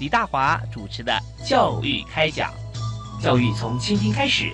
[0.00, 1.12] 李大华主持的
[1.46, 2.50] 《教育开讲》，
[3.22, 4.50] 教育从倾听开始，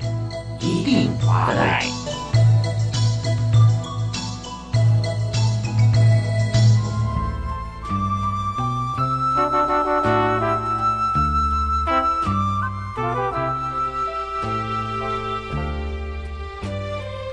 [0.60, 1.86] 一定华来。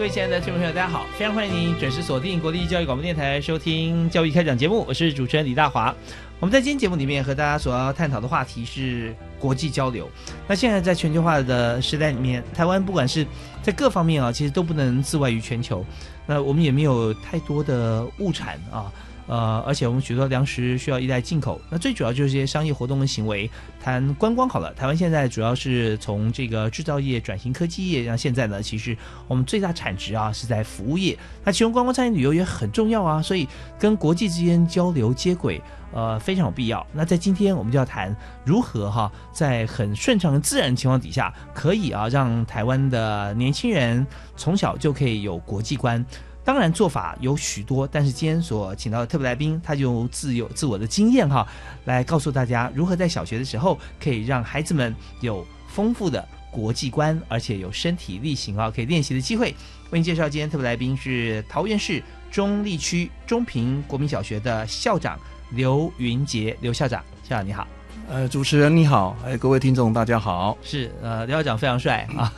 [0.04, 1.06] 各位亲爱的听众朋友，大家好！
[1.18, 5.96] 非常欢迎您准时锁定国立教育广播电台收听《教育开讲》节目，我是主持人李大华。
[6.42, 10.10] 我们在今天节目里面和大家所要探讨的话题是国际交流。
[10.46, 13.26] 那现在在全球化的时代里面，台湾不管是
[13.62, 15.86] 在各方面啊，其实都不能自外于全球。
[16.26, 18.92] 那我们也没有太多的物产啊。
[19.26, 23.50] 呃，而且我们许多粮食需要依赖进口，那最主要就是这些商业活动的行为。
[23.82, 28.96] 谈观光好了，台湾现在主要是从这个制造业转型科技业，像现在呢，其实
[29.28, 31.18] 我们最大产值啊是在服务业。
[31.44, 35.62] 那其中观光餐饮旅游也很重要啊，所以跟国际之间交流接轨，
[35.94, 36.86] 呃，非常有必要。
[36.94, 44.06] 那在今天我们就要谈如何哈，在很顺畅的自然情况底下，可以啊让台湾的年轻人
[44.38, 46.06] 从小就可以有国际观。
[46.46, 51.48] 当然做法有许多，但是今天所请到的特别来宾，他就自有自我的经验哈，
[51.86, 59.56] 来告诉大家如何在小学的时候可以让孩子们有丰富的国际观，而且有身体力行啊，可以练习的机会。
[59.92, 65.18] 为您介绍今天特别来宾是桃园市中立区中平国民小学的校长
[65.52, 67.68] 刘云杰，刘校长，校长你好。
[68.10, 70.58] 呃，主持人你好，哎，各位听众大家好。
[70.62, 72.32] 是，呃，刘校长非常帅啊，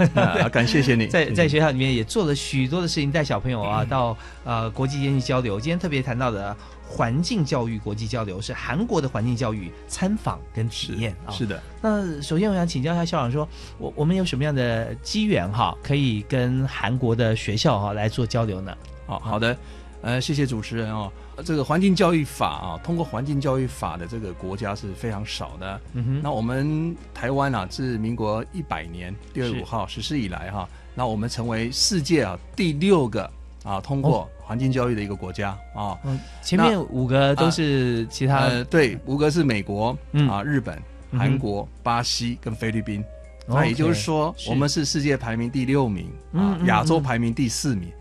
[0.50, 1.08] 感谢谢你。
[1.12, 5.60] 在在学校里面也做了许多的事情，带小朋友啊到呃国际间去交流。
[5.60, 6.56] 今天特别谈到的
[6.88, 11.32] 环境教育国际交流，是韩国的环境教育参访跟体验啊。
[11.32, 11.62] 是的。
[11.82, 13.48] 那首先我想请教一下校长，说
[13.78, 18.74] 我我们有什么样的机缘哈，可以跟韩国的学校哈来做交流呢？
[19.08, 19.56] 哦好的，
[20.06, 21.12] 呃，谢谢主持人哦。
[21.44, 25.82] 这个环境教育法啊，通过环境教育法的这个国家是非常少的。
[25.94, 33.28] 嗯哼，那我们台湾啊，自民国一百年六月五号实施以来哈，那我们成为世界啊第六个
[33.64, 35.98] 啊通过环境教育的一个国家啊。
[36.04, 38.42] 嗯，前面五个都是其他。
[38.42, 39.98] 呃，对，五个是美国
[40.30, 40.80] 啊、日本、
[41.14, 43.04] 韩国、巴西跟菲律宾。
[43.48, 47.92] 那也就是说，我们是世界排名第六名啊，亚洲排名第四名。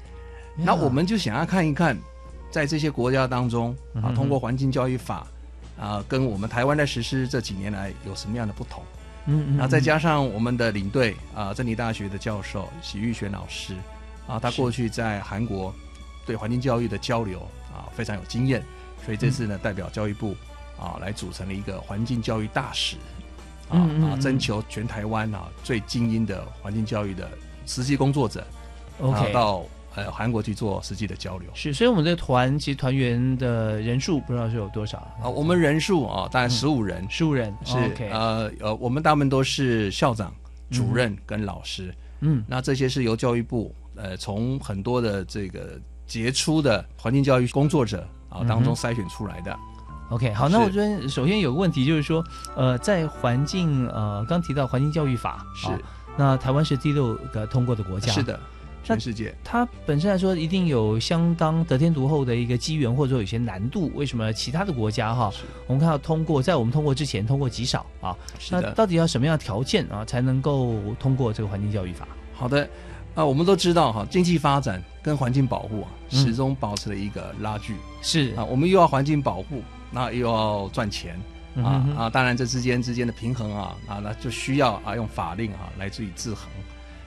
[0.57, 1.97] 那我们就想要看一看。
[2.51, 5.27] 在这些国家当中啊，通过环境教育法
[5.77, 8.81] 啊，跟我们台湾在实施这几年来有什么样的不同？
[9.27, 13.75] 嗯嗯，那再加上我们的领队啊，真理大学的教授许玉璇老师
[14.29, 15.75] 啊，他过去在韩国
[16.25, 17.41] 对环境教育的交流
[17.75, 18.63] 啊非常有经验，
[19.05, 20.37] 所以这次呢代表教育部
[20.79, 22.99] 啊来组成了一个环境教育大使
[23.69, 27.29] 啊啊，征求全台湾啊最精英的环境教育的
[27.67, 28.47] 实际工作者
[29.01, 29.65] ，OK 到。
[29.97, 31.49] 呃，韩国去做实际的交流。
[31.55, 35.29] 是，所以我们这团其实团员的人数不知道是有多少啊？
[35.29, 37.77] 我们人数啊，大概十五人，十五人是
[38.11, 40.35] 呃呃，我们大部分都是校长、
[40.71, 49.57] 主任跟老师，嗯，那这些是由教育部呃从很多的这个杰出的环境教育工作者啊当中筛选出来的。
[50.11, 52.23] OK，好，那我觉得首先有个问题就是说，
[52.57, 55.69] 呃，在环境呃刚提到环境教育法是，
[56.17, 58.39] 那台湾是第六个通过的国家，是的。
[58.85, 63.91] 全世界，它本身来说一定有相当得天独厚的一个机缘，或者说有些难度。
[63.95, 65.33] 为什么其他的国家哈，
[65.67, 68.15] 我们看到通过，在我们通过之前通过极少啊？
[68.51, 72.07] 那到底要什么样的条件啊，才能够通过这个环境教育法？
[72.35, 72.69] 好的，
[73.15, 77.75] 啊，我们都知道哈，经济发展跟环境保护啊，始终保持了一个拉锯。
[78.03, 81.19] 是啊，我们又要环境保护，那又要赚钱
[81.57, 82.11] 啊啊！
[82.11, 86.49] 当然这之间之间的平衡啊啊，那就需要啊用法令啊来自于制衡。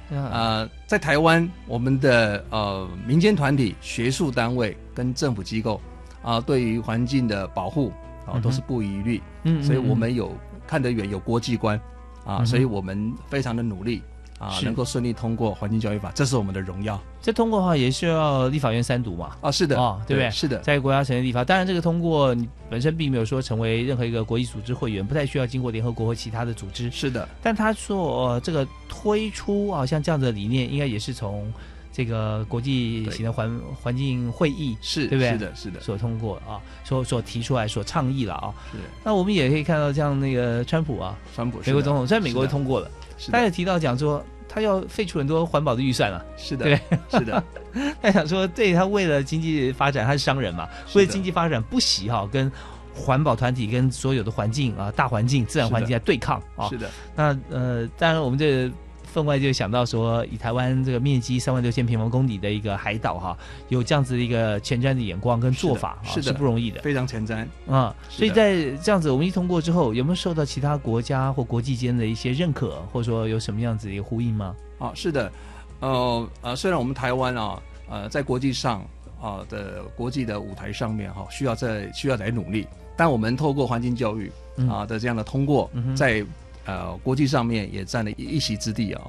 [0.09, 5.81] 呃，在台湾，我们的呃民间团体、学术单位跟政府机构
[6.21, 7.91] 啊，对于环境的保护
[8.25, 9.21] 啊，都是不遗余力。
[9.43, 11.79] 嗯，所以我们有看得远，有国际观
[12.25, 14.01] 啊，所以我们非常的努力。
[14.39, 17.01] 啊，能够顺利通过环境教育法，这是我们的荣耀。
[17.27, 19.35] 这通过的话，也需要立法院三读嘛？
[19.41, 20.31] 啊，是的，啊，对不对？
[20.31, 26.89] 是的，在国家成立立法，当然这个通过你本身并没有说成为任何一个国际组织会员，不太需要经过联合国和其他的组织。
[26.89, 31.51] 是的，但他说这个推出啊，像这样的理念，应该也是从。
[31.91, 35.31] 这个国际型的环环境会议是，对不对？
[35.31, 38.53] 是的，是的，所通过啊，所所提出来，所倡议了啊。
[38.71, 38.77] 是。
[39.03, 42.87] 那我们也可以看到，像那个川普啊，川普美国总统，虽然美国通过了，
[43.31, 44.23] 他也提到讲说，
[44.57, 46.25] 他要废除很多环保的预算啊。
[46.35, 46.79] 是的，对，
[47.19, 47.43] 是的。
[48.01, 52.51] 他想说，对他为了经济发展，他是商人嘛，为了经济发展不惜哈跟
[52.93, 56.67] 环保团体跟所有的环境啊大环境自然环境在对抗啊。
[56.69, 56.89] 是的。
[57.15, 58.71] 那呃，当然我们这。
[59.11, 63.37] 分外就想到说，以台湾这个面积三万六千平方公里的一个海岛哈，
[63.69, 67.45] 有这样子的一个前瞻的眼光跟做法，是是不容易的，非常前瞻。
[67.67, 67.95] 啊。
[68.09, 74.55] 所以在这样子我们一通过之后，有没有受到其他国家或国际间的一些认可，或者说有什么样子的一个呼应吗？
[74.77, 75.31] 啊，是的，
[75.79, 78.85] 呃呃，虽然我们台湾啊，呃，在国际上
[79.19, 84.31] 啊的国际的舞台上面哈，需要在需要来努力，但我们透过环境教育
[84.69, 86.23] 啊的这样的通过，在
[86.67, 89.01] 呃，国际上面也占了一一席之地啊。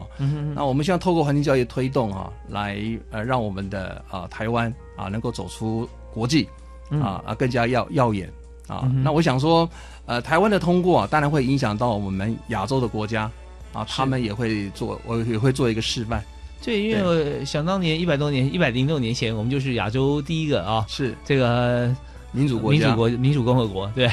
[0.54, 2.78] 那我们希望透过环境教育推动啊，来
[3.10, 6.48] 呃让我们的啊台湾啊能够走出国际
[6.88, 8.32] 啊啊更加耀耀眼
[8.68, 8.88] 啊。
[9.02, 9.68] 那我想说，
[10.06, 13.28] 呃，台湾的通过啊，当然会影响到我们亚洲的国家
[13.72, 16.22] 啊，他们也会做，我也会做一个示范。
[16.64, 21.92] 对，因为想当年一百多年，一百零六年前，我们就是亚洲第一个啊，是这个。
[22.32, 22.78] 民主国家。
[22.78, 24.10] 民主国民主共和国，对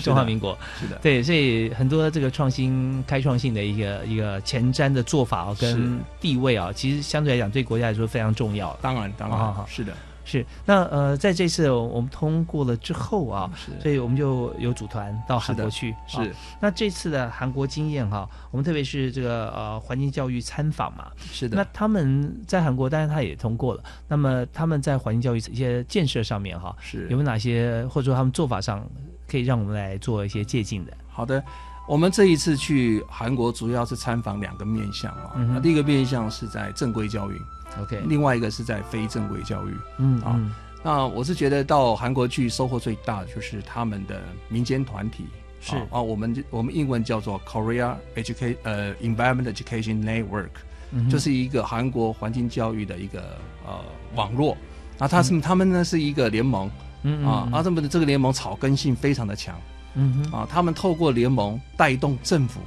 [0.00, 0.56] 中华民国。
[0.80, 8.76] 是的，对，所以很多这个创新开创性的一个一个前瞻的做法啊，跟地位啊，其实相对来讲对国家来说非常重要。
[8.80, 9.92] 当然，当然，是的。
[10.24, 13.50] 是，那呃，在这次我们通过了之后啊，
[13.80, 15.94] 所以我们就有组团到韩国去。
[16.06, 21.56] 是，那这次的韩国经验哈，我们特别是这个呃环境教育参访嘛，是的。
[21.56, 23.84] 那他们在韩国，当然他也通过了。
[24.08, 28.84] 那么他们在环境教育一些建设上面哈，是有没有哪些或者说他们做法上
[29.28, 30.92] 可以让我们来做一些借鉴的？
[31.08, 31.42] 好的，
[31.86, 37.40] 我们这一次去韩国主要是参访两个面向啊，那第一个面向是在正规教育。
[37.82, 40.40] OK，另外一个是在非正规教育，嗯啊，
[40.82, 45.24] 那我是觉得到韩国去收获最大的就是他们的民间团体。
[45.60, 45.74] 是。
[45.90, 53.80] 啊，我们我们英文叫做 Korea Education 呃 Environment Education Network，就是一个韩国环境教育的一个呃
[54.14, 54.56] 网络，
[54.98, 56.70] 那他是他们呢是一个联盟，
[57.02, 59.58] 嗯啊，啊他们的这个联盟草根性非常的强，
[59.94, 60.32] 嗯哼。
[60.40, 62.60] 啊，他们透过联盟带动政府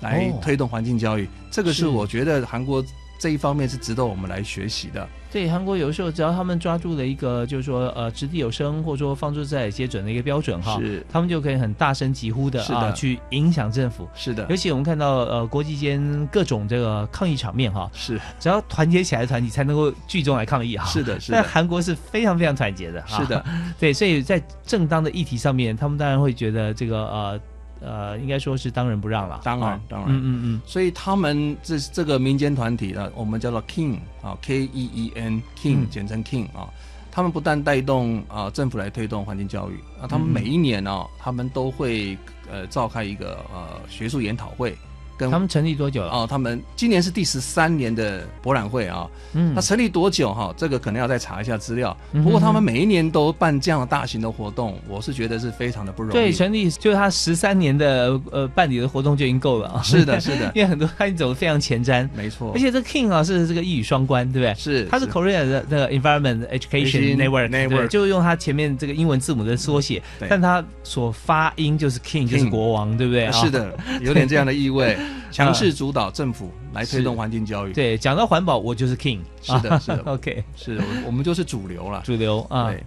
[0.00, 1.88] 来推动环境教育，这个是。
[1.88, 2.82] 我觉得韩国。
[3.18, 5.06] 这一方面是值得我们来学习的。
[5.32, 14.08] 对，韩国有时候只要他们抓住了一个，就是说呃，掷地有声，或者说放诸四海皆准的一个标准哈，是，他们就可以很大声疾呼的啊，去影响政府。
[14.14, 20.86] 是的，尤其我们看到呃，国际间各种这个抗议场面哈，是，只要团结起来的团体才能够聚众来抗议哈。
[20.86, 21.38] 是的，是的。
[21.38, 23.04] 但韩国是非常非常团结的。
[23.06, 23.44] 是的，
[23.78, 27.40] 对，所以在正当的议题上面，他们当然会觉得这个呃。
[27.80, 29.40] 呃，应该说是当仁不让了。
[29.44, 30.60] 当然，当然，嗯嗯嗯。
[30.66, 36.68] 所以他们这这个民间团体呢，我们叫做 King 啊，K E E N King，简称 King 啊。
[37.10, 42.16] 他们不但带动啊政府来推动环境教育啊，他们每一年呢，他们都会
[42.50, 44.76] 呃召开一个呃学术研讨会。
[45.18, 46.10] 他们成立多久了？
[46.10, 49.06] 哦，他们今年是第十三年的博览会啊。
[49.32, 50.54] 嗯，那成立多久哈？
[50.56, 51.96] 这个可能要再查一下资料。
[52.12, 56.12] 不过他们每一年都办这样的大型的活动，我是觉得是非常的不容易。
[56.12, 59.82] 对，成立就是他十三年的呃办理的活动就已经够了啊。
[59.84, 62.52] 是的，是的，因为很多他走的非常前瞻，没错。
[62.54, 64.54] 而且这 King 啊是这个一语双关，对不对？
[64.54, 73.30] 是，他是 Korea 的那个 Environment Education Network，对，就用他前面这个英文字母的缩写，但他所发音就是 King，就是国王，对不对？
[73.32, 74.96] 是的，有点这样的意味，
[75.32, 75.86] 强势主。
[75.86, 77.72] 主导政府来推动环境教育。
[77.72, 79.20] 对，讲到环保，我就是 king。
[79.40, 80.02] 是的，是的。
[80.10, 82.02] OK，是，我们就是主流了。
[82.04, 82.70] 主流啊。
[82.70, 82.82] 对。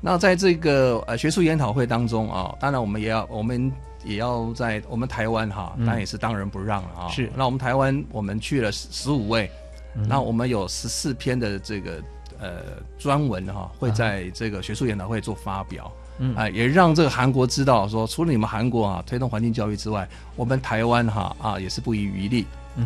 [0.00, 3.70] 那在这个呃学术研讨会当中啊，当然我们也要，我们
[4.04, 7.08] 也要在我们台湾哈，当然也是当仁不让了啊。
[7.08, 7.30] 是。
[7.36, 9.48] 那我们台湾，我们去了十十五位，
[10.08, 12.02] 那我们有十四篇的这个
[12.40, 12.48] 呃
[12.98, 15.92] 专文哈，会在这个学术研讨会做发表。
[16.22, 22.44] 嗯啊，也让这个韩国知道说，除了你们韩国啊推动环境教育之外，我们台湾哈啊也是不遗余力，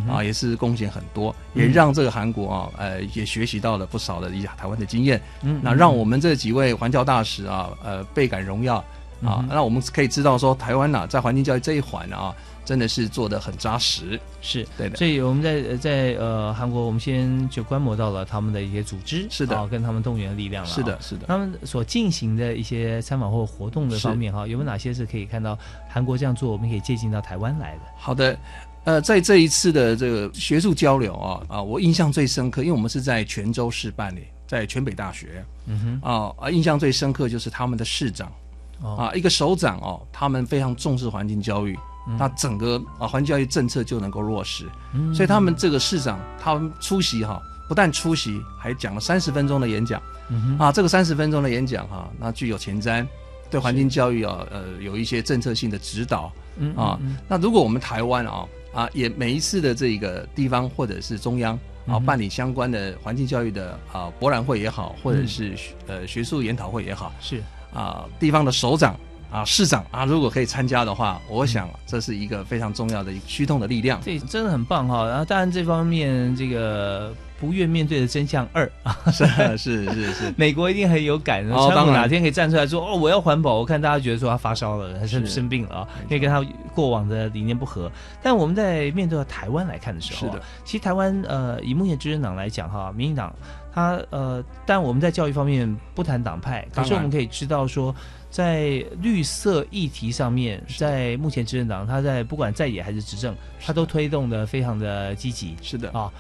[0.09, 5.21] 啊也是贡献很多，也让这个韩国啊呃也学习到了不少的一台湾的经验。
[5.43, 8.77] 嗯，那让我们这几位环教大使啊呃倍感荣耀
[9.25, 12.33] 啊，那我们可以知道说，台湾呐在环境教育这一环啊。
[12.65, 14.97] 真的是做的很扎实，是对的。
[14.97, 20.71] 所以我们在在呃韩国，我们先就观摩到了他们的一些组织，是的，跟他们动员的力量了。
[20.71, 21.27] 是的，是的。
[21.27, 27.81] 他们所进行的一些参访或活动的方面哈，有没有哪些是可以看到韩国这样做，我们可以借鉴到台湾来的？
[27.99, 28.39] 好的，
[28.85, 38.33] 呃，在这一次的这个学术交流啊啊，我印象最深刻，因为我们是在泉州市办理，在泉北大学，嗯哼啊啊，印象最深刻就是他们的市长
[38.83, 41.79] 啊，一个首长哦，他们非常重视环境教育。
[42.19, 44.69] 那整个啊环境教育政策就能够落实，
[45.15, 50.01] 所以他们这个市长他们出席哈，不但出席，还讲了三十分钟的演讲。
[50.59, 53.07] 啊，这个三十分钟的演讲哈，那具有前瞻，
[53.51, 56.33] 对环境教育啊，呃，有一些政策性的指导。
[56.77, 65.55] 啊，那如果我们台湾啊啊，也每一次的这个地方或者是中央啊办理相关的环境教育的啊博览会也好，或者是
[65.87, 67.43] 呃学术研讨会也好，是。
[67.73, 68.97] 啊，地方的首长。
[69.35, 74.01] 啊，市长啊，如果可以参加的话，我想这是一个非常重要的驱动的力量。
[74.01, 75.09] 对真的很棒哈。
[75.09, 79.27] 然后，当然这方面这个不愿面对的真相二 啊，是
[79.59, 81.45] 是是是，美国一定很有感。
[81.51, 83.55] 川普哪天可以站出来说哦，我要环保？
[83.57, 85.89] 我看大家觉得说他发烧了，还是生病了啊？
[86.05, 86.41] 因为跟他
[86.73, 87.91] 过往的理念不合。
[88.23, 93.35] 但我们在面对台湾来看的时候，是的，其实台湾呃，以目前执政党来讲哈，民进党
[93.75, 97.93] 他呃，但我们在教育方面不谈党派，可是我们可以知道说。
[98.35, 103.33] 在绿色议题上面，在目前执政党，他在不管在野还是执政，
[103.65, 105.55] 他都推动的非常的积极。
[105.63, 106.13] 是的啊，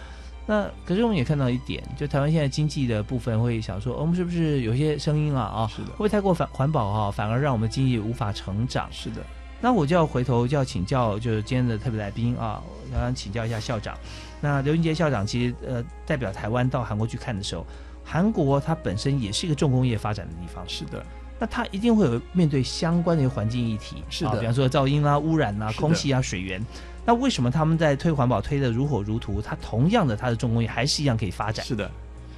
[0.47, 8.89] 那可是我们也看到一点，就台湾现在经济的部分会想说，我们是不是有些声音啊啊，是的，会不会太过反环保啊，反而让我们经济无法成长？
[8.93, 9.21] 是的。
[9.61, 13.99] 那我就要回头就要请教，就是今天的特别来宾啊，我想请教一下校长。
[14.41, 17.67] 那刘云杰校长其实呃代表台湾到韩国去看的时候，
[18.05, 20.63] 韩国它本身也是一个重工业发展的地方。
[20.69, 21.05] 是的。
[21.45, 26.59] 那他一定会有面对相关的环境议题，是的，比方说噪音啊、污染啊、空气啊、水源。
[27.05, 29.43] 那为什么他们在推环保推的如火如荼？
[29.43, 31.63] 它同样的，它的重工业还是一样可以发展。
[31.67, 31.91] 是的，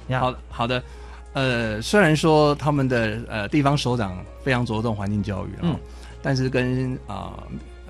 [0.09, 0.83] 好好的，
[1.31, 5.73] 呃，虽然说他们的呃地方首长非常着重环境教育啊，
[6.21, 7.41] 但是跟啊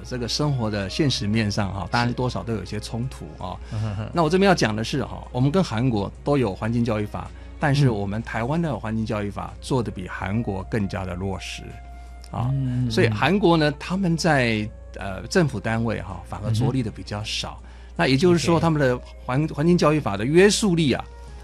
[0.04, 3.58] 这个生活的现实面上哈，当然多少都有一些冲突啊。
[4.14, 7.28] 那我这边要讲的是哈，我们跟韩国都有环境教育法。
[7.60, 11.64] 但是我们台湾的环境教育法做的比韩国更加的落实，
[12.32, 12.52] 啊，
[12.90, 17.60] 所以韩国呢，他们在呃政府单位哈反而着力的比较少。
[17.96, 18.96] 那也就是说，他们的
[19.26, 21.04] 环环境教育法的约束力啊，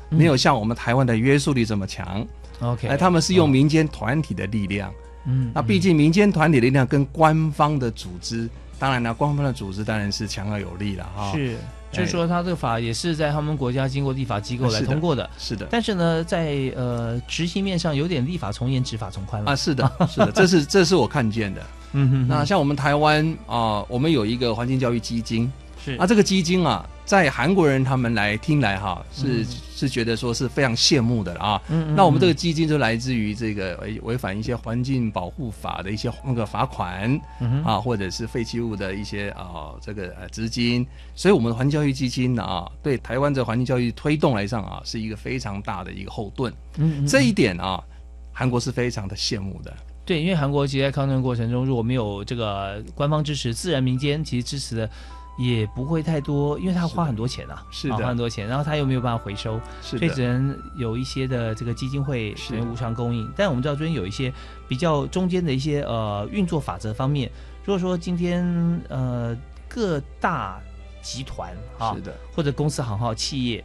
[0.10, 2.24] 没有像我们台湾的约束力这么强。
[2.60, 4.94] OK，哎，他们是用民间团体的力量。
[5.26, 11.32] 嗯，那毕竟民间团体的力量跟官方的组织，当然呢，官方的组织当然是强而有力了哈。
[11.32, 11.58] 是。
[11.94, 15.68] 就是说，他这个法也是在他们国家经过立法机构来通过的，是的。
[15.70, 19.56] 但是呢，在呃执行面上有点立法从严，执法从宽了啊。
[19.56, 21.62] 是的，是的，这是这是我看见的。
[21.94, 22.28] 嗯哼。
[22.28, 25.52] 那像我们台湾啊，我们有一个环境教育基金。
[25.84, 29.44] 是啊，这个基金啊，在韩国人他们来听来哈，是
[29.76, 31.62] 是觉得说是非常羡慕的啊。
[31.68, 37.20] 嗯那我们这个基金就来自于这个违违反一些环境保护法的一些那个罚款
[37.66, 46.54] 啊，或者是废弃物的一些啊这个呃资金，所以我们的环境教育基金呢啊，对台湾的环境教育推动来上啊，是一个非常大的一个后盾。
[46.78, 47.06] 嗯。
[47.06, 47.84] 这一点啊，
[48.32, 49.74] 韩国是非常的羡慕的。
[50.06, 54.90] 对，因为韩国其实在抗争过程中，如果没有这个官方支持，自然民间其实支持的。
[55.36, 63.28] 也不会太多，因为他花很多钱啊，是的，花很多钱，然后他又没有办法回收，所以只能有一些的这个基金会是无偿供应。
[63.36, 64.32] 但我们知道，中间有一些
[64.68, 67.32] 比较中间的一些呃运作法则方面，
[67.66, 68.46] 如果说今天
[68.90, 69.36] 呃
[69.68, 70.62] 各大
[71.02, 73.64] 集团啊，是的，或者公司行号企业，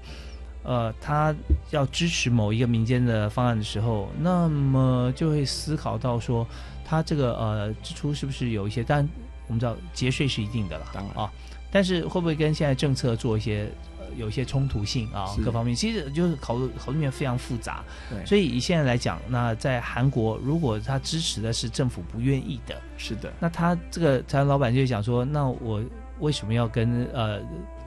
[0.63, 1.35] 呃，他
[1.71, 6.47] 要支持某一个民间的方案的时候，那么就会思考到说，
[6.83, 8.83] 他这个呃支出是不是有一些？
[8.83, 9.07] 但
[9.47, 11.31] 我们知道节税是一定的了，当然啊。
[11.71, 15.27] 但是会不会跟现在政策做一些呃有一些冲突性啊？
[15.45, 17.85] 各方面其实就是考虑考虑面非常复杂。
[18.11, 25.83] 对，所以以现在来讲，那在韩国，如果他支持的是政府不愿意的，是的，那他这个台湾老板就会讲说，那我
[26.21, 27.41] 为什么要跟呃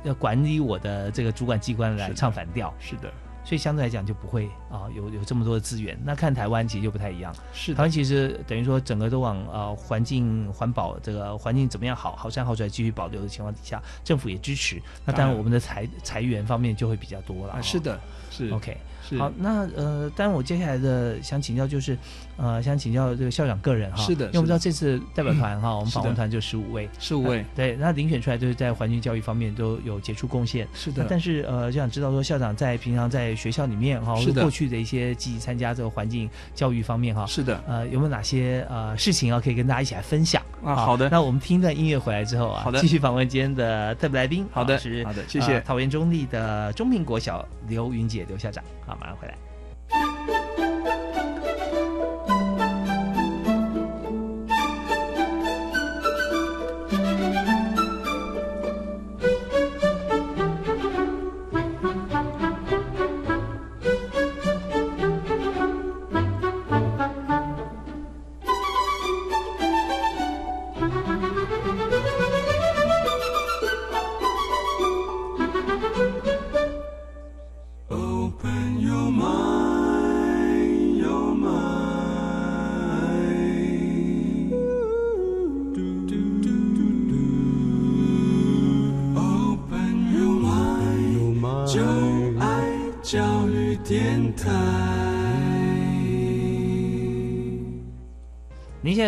[0.04, 2.74] 要管理我的这个主管机关来唱反调？
[2.80, 3.12] 是的。
[3.44, 5.98] 所以相对来讲就不会啊有有这么多的资源。
[6.04, 7.34] 那看台湾其实就不太一样。
[7.54, 14.82] 是台湾其实等于说整个都往呃环境环保这个环境怎么样好好山好水继续保留的情况底下，政府也支持。
[15.06, 17.62] 那当然我们的财财源方面就会比较多了。
[17.62, 18.78] 是的，是 OK。
[19.18, 21.98] 好，那呃，当然我接下来的想请教就是，
[22.38, 31.06] 呃，想请教这个校长个人哈，是的，因为我们知道这次代表团哈，我们访问团就十五位，十五位，对，那遴选出来就是在环境教育方面都有杰出贡献，是的。
[31.10, 40.42] 但是呃，就想知道说校长在平常在学校里面哈，或者过去的一些积极参加这个环境教育方面哈，是的，呃，有没有哪些呃事情啊可以跟大家一起来分享？
[40.64, 40.76] 啊？
[40.76, 45.60] 好的，那我们听一段音乐回来之后啊，好的，继续访问今天的特别来宾，好的，是好的，谢谢。
[45.62, 49.51] 桃园中立的中平国小刘云姐刘校长，好，马上回来。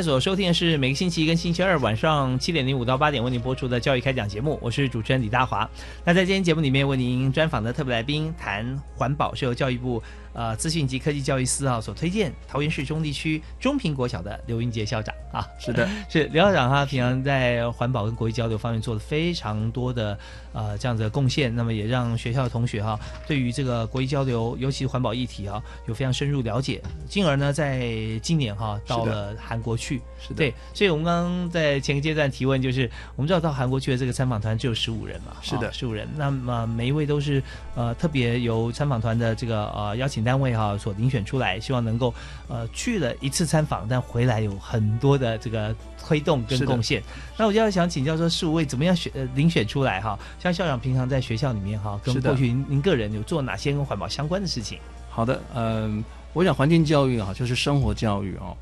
[0.03, 5.67] 所收听的是每个星期一跟星期二晚上七点零五到八点为您播出的教育开讲节目，我是主持人李大华。
[6.03, 10.03] 那在今天节目里面为您专访的特别来宾谈环保，是由教育部。
[10.33, 20.17] 呃，资讯及科技教育司啊所推荐桃园市中地区中平国小的刘英杰校长啊，是的， 是刘校长他平常在环保跟国际交流方面做了非常多的
[20.51, 27.87] 呃这样子的贡献，那么也让学校的同学哈对于这个国际交流，尤其环保议题啊有非常深入了解，进而呢在
[28.23, 37.41] 今年哈到了韩国去，是的，对，所以我们刚刚在前个阶段提问就是，我们知道到韩国去的这个参访团只有十五人嘛，是的，十五人，那么每一位都是
[37.75, 40.22] 呃特别由参访团的这个呃邀请。
[40.23, 42.13] 单位哈所遴选出来，希望能够
[42.47, 47.01] 呃去了一次参访，但回来有很多的这个推动跟贡献。
[47.37, 50.17] 那我就要想请教说，十五位怎么样选呃遴选出来哈？
[50.39, 54.79] 像校长平常在学校里面哈，跟过去您个人有做哪些跟环保相关的事情？
[55.09, 56.03] 好的，嗯，
[56.33, 58.55] 我想环境教育啊，就是生活教育哦。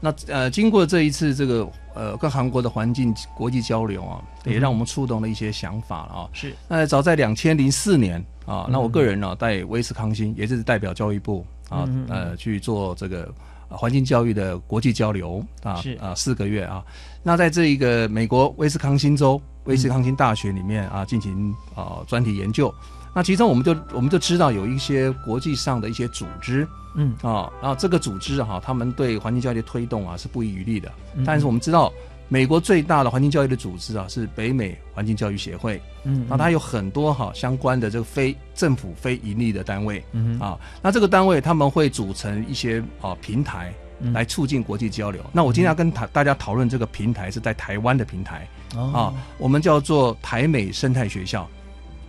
[0.00, 6.28] 那呃，经过这一次这个呃跟韩国的环境国际交流啊，也让我们触动了一些想法了啊。
[6.32, 8.24] 是，那早在两千零四年。
[8.48, 13.30] 啊，那我个人呢，在威斯康星，也就是代表教育部啊，呃，去做这个
[13.68, 16.82] 环境教育的国际交流啊，是啊，四个月啊。
[17.22, 22.72] 那在这一个美国威斯康星州威斯康星大学里面啊，进行啊专题研究。
[23.14, 30.90] 那其中我们就我们就知道有一些国际上的一些组织，嗯啊，然后这个组织哈，他们对环境教育的推动啊是不遗余力的。
[31.26, 31.92] 但是我们知道。
[32.28, 35.80] 美国最大的环境教育的组织啊，是北美环境教育协会。
[36.04, 40.04] 嗯，那它有很多哈相关的这个非政府、非盈利的单位。
[40.12, 43.72] 嗯啊，那这个单位他们会组成一些啊平台，
[44.12, 45.22] 来促进国际交流。
[45.32, 48.46] 那我今天要跟大家讨论这个平台是在台湾的平台。
[48.76, 51.48] 啊，我们叫做台美生态学校。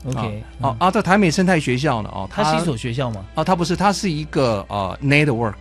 [0.06, 3.26] OK，啊啊，这台美生态学校呢，哦，它是一所学校吗？
[3.36, 5.56] 啊，它不是，它是一个啊 network，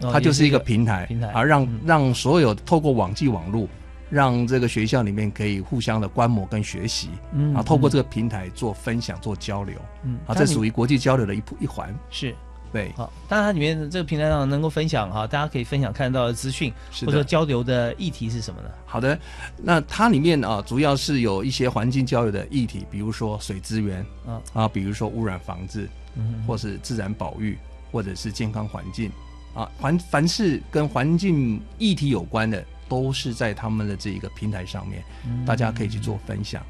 [0.00, 3.68] 它就是一个平台，平台啊，让让所有透过网际网络。
[4.12, 12.36] 让这个学校里面可以互相的观摩跟学习，嗯，啊，透过这个平台做分享、做交流，嗯，啊，这属于国际交流的一一环，是，
[12.70, 16.70] 对，好，当然它里面这个平台上能够分享哈，大家可以分享看到的资讯，
[17.00, 18.68] 或者说交流的议题是什么呢？
[18.84, 19.18] 好的，
[19.56, 27.56] 那它里面啊，主要是有一些环境交流的议题，比如说水资源，啊啊，比如说污染防治，嗯，或是自然保育，
[27.90, 29.10] 或者是健康环境，
[29.54, 32.62] 啊，环凡是跟环境议题有关的。
[32.92, 35.02] 都是在他们的这一个平台上面，
[35.46, 36.62] 大家可以去做分享。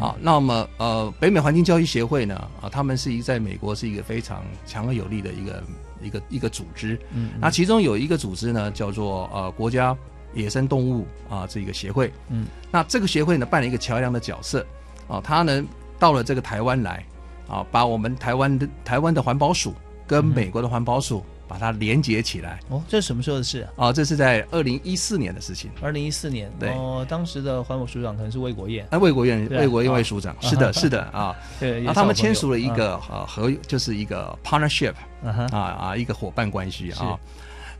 [0.00, 5.64] 啊，那么呃，北美环境教育协会呢，啊，他们是一在美国是一个非常强而有力的一个
[6.00, 6.98] 一个一个组织。
[7.12, 9.94] 嗯，那其中有一个组织呢，叫做呃国家
[10.32, 12.10] 野生动物啊这个协会。
[12.30, 14.64] 嗯，那这个协会呢，扮演一个桥梁的角色。
[15.06, 15.62] 啊，他呢
[15.98, 17.04] 到了这个台湾来，
[17.46, 19.74] 啊，把我们台湾的台湾的环保署
[20.06, 21.22] 跟美国的环保署。
[21.48, 23.90] 把它连接起来哦，这是什么时候的事啊？
[23.90, 25.70] 这是在二零一四年的事情。
[25.80, 28.86] 二零一四年，对，哦，当时的环保署长可能是魏国燕。
[28.90, 31.34] 哎，魏国燕，魏国燕魏署长，是的，是的 啊。
[31.58, 34.92] 对，他们签署了一个呃合，就是一个 partnership，
[35.24, 37.18] 啊啊，一个伙伴关系啊。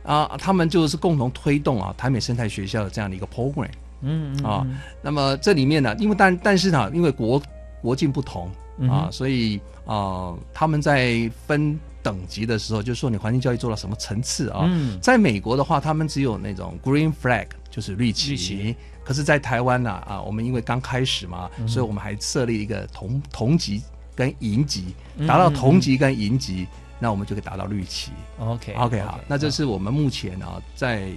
[0.03, 3.69] 啊，他们就是共同推动啊台美生态学校的这样的一个 program。
[4.01, 4.65] 嗯啊，
[5.01, 7.39] 那么这里面呢，因为但但是呢，因为国
[7.81, 8.49] 国境不同
[8.89, 11.79] 啊，所以啊，他们在分。
[12.01, 14.69] 等级的时候，就是说你环境教育做到什么层次啊？
[15.01, 18.31] 在美国的话，他们只有那种 green flag，就是绿旗。
[18.31, 18.75] 绿旗。
[19.03, 23.81] 可是，在台湾呢，啊，我们因为刚开始嘛，所以我们还设立一个同同级
[24.15, 24.93] 跟银级，
[25.27, 26.67] 达到同级跟银级，
[26.99, 28.11] 那我们就可以达到绿旗。
[28.37, 31.09] OK，OK，好，那这是我们目前啊，在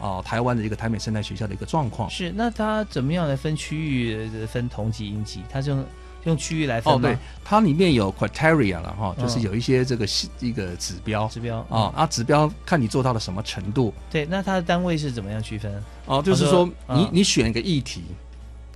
[0.00, 2.08] 啊台湾的一个台美生态学校的一个状况。
[2.08, 5.40] 是，那它怎么样来分区域分同级、银级？
[5.50, 5.72] 它就。
[5.72, 5.84] 用
[6.36, 10.06] 区域来分哦，对，它里面有 criteria 了哈，就是有一些这个
[10.40, 13.92] 一个指标，指标啊啊，指标看你做到了什么程度。
[14.10, 15.82] 对，那它的单位是怎么样区分？
[16.06, 18.02] 哦，就是说你你选个议题，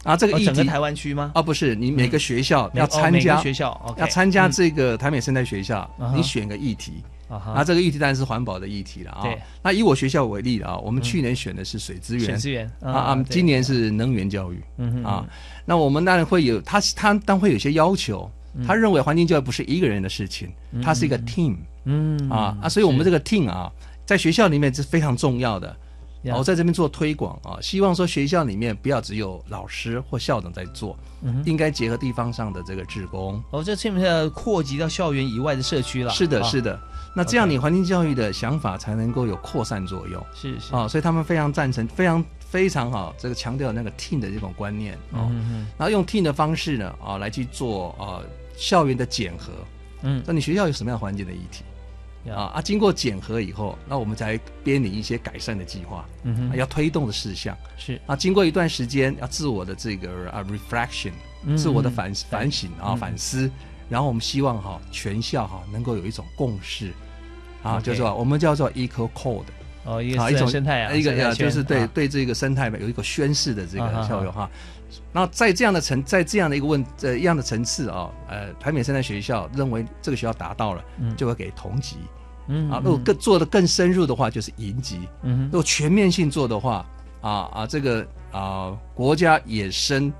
[0.05, 1.33] 啊，这个议题台湾区吗？
[1.35, 7.03] 啊，不是，你每个学校要参加学校要参加这个台美生态学校，你选个议题。
[7.29, 9.23] 啊，那这个议题当然是环保的议题了啊。
[9.23, 14.63] 对，那以我学校为例啊，我们去年选的是水资源，水资源啊啊，今年是能源教育。
[14.79, 15.27] 嗯啊，
[15.65, 18.31] 那我们当然会有他他当然会有些要求，
[18.67, 21.57] 他认为环境教育不是一个人的事情，它是一个 team。
[21.85, 22.29] 嗯。
[22.31, 23.73] 啊啊，所以我们这个 team 啊，
[24.05, 25.75] 在学校里面是非常重要的。
[26.33, 30.97] 我在这边做推广啊，希望说学校里面不要只有老师或校长在做，
[31.45, 33.43] 应该结合地方上的这个职工。
[33.51, 36.11] 哦，这是不是扩及到校园以外的社区了。
[36.11, 36.81] 是的，是的。
[37.17, 40.25] 那这样你环境教育的想法才能够有扩散作用。
[40.35, 45.31] 是是啊，所以他们非常赞成，非常非常好，这个强调那个 team 的这种观念哦。
[45.79, 48.23] 然后用 team 的方式呢啊来去做啊
[48.57, 49.53] 校园的检核
[50.03, 51.65] 嗯，那你学校有什么样环境的议题？
[52.31, 52.63] 啊啊！
[52.63, 57.57] 经过检核以后，那我们才编拟一些改善的计划，嗯哼，要推动的事项。
[57.77, 58.01] 是。
[58.07, 58.17] 啊。
[58.17, 61.13] 经过一段时间，要自我的这个啊 reflection，
[61.57, 63.51] 自我的反反省啊反思，
[63.89, 66.93] 然后我们希望哈全校哈能够有一种共识。
[67.63, 69.45] 啊，就是说我们叫做 eco code
[69.85, 74.51] 哦，一种生态啊，一个就是对对这个生态有一个宣誓的这个效用哈。
[75.13, 80.85] 那在这样的层，在这样的一个问这样的层次啊，呃，台美生态学校认为这个学校达到了，
[81.17, 81.97] 就会给同级。
[82.47, 85.09] 嗯啊，如果更做的更深入的话，就是银级。
[85.23, 86.87] 嗯，如果全面性做的话，
[87.23, 90.13] 啊啊，这个啊国家野生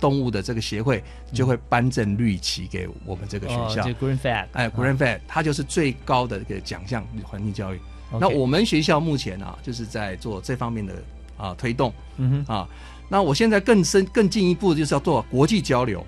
[0.00, 3.86] 动物的这个协会就会颁证绿旗给我们这个学校。
[3.86, 4.46] 哦，Green Flag。
[4.52, 7.80] 哎，Green Flag，它就是最高的一个奖项，环境教育。
[8.18, 10.94] 那我们学校目前啊，就是在做这方面的
[11.36, 11.92] 啊推动。
[12.16, 12.54] 嗯哼。
[12.54, 12.68] 啊，
[13.08, 16.04] 那我现在更深、更进一步，就是要做国际交流。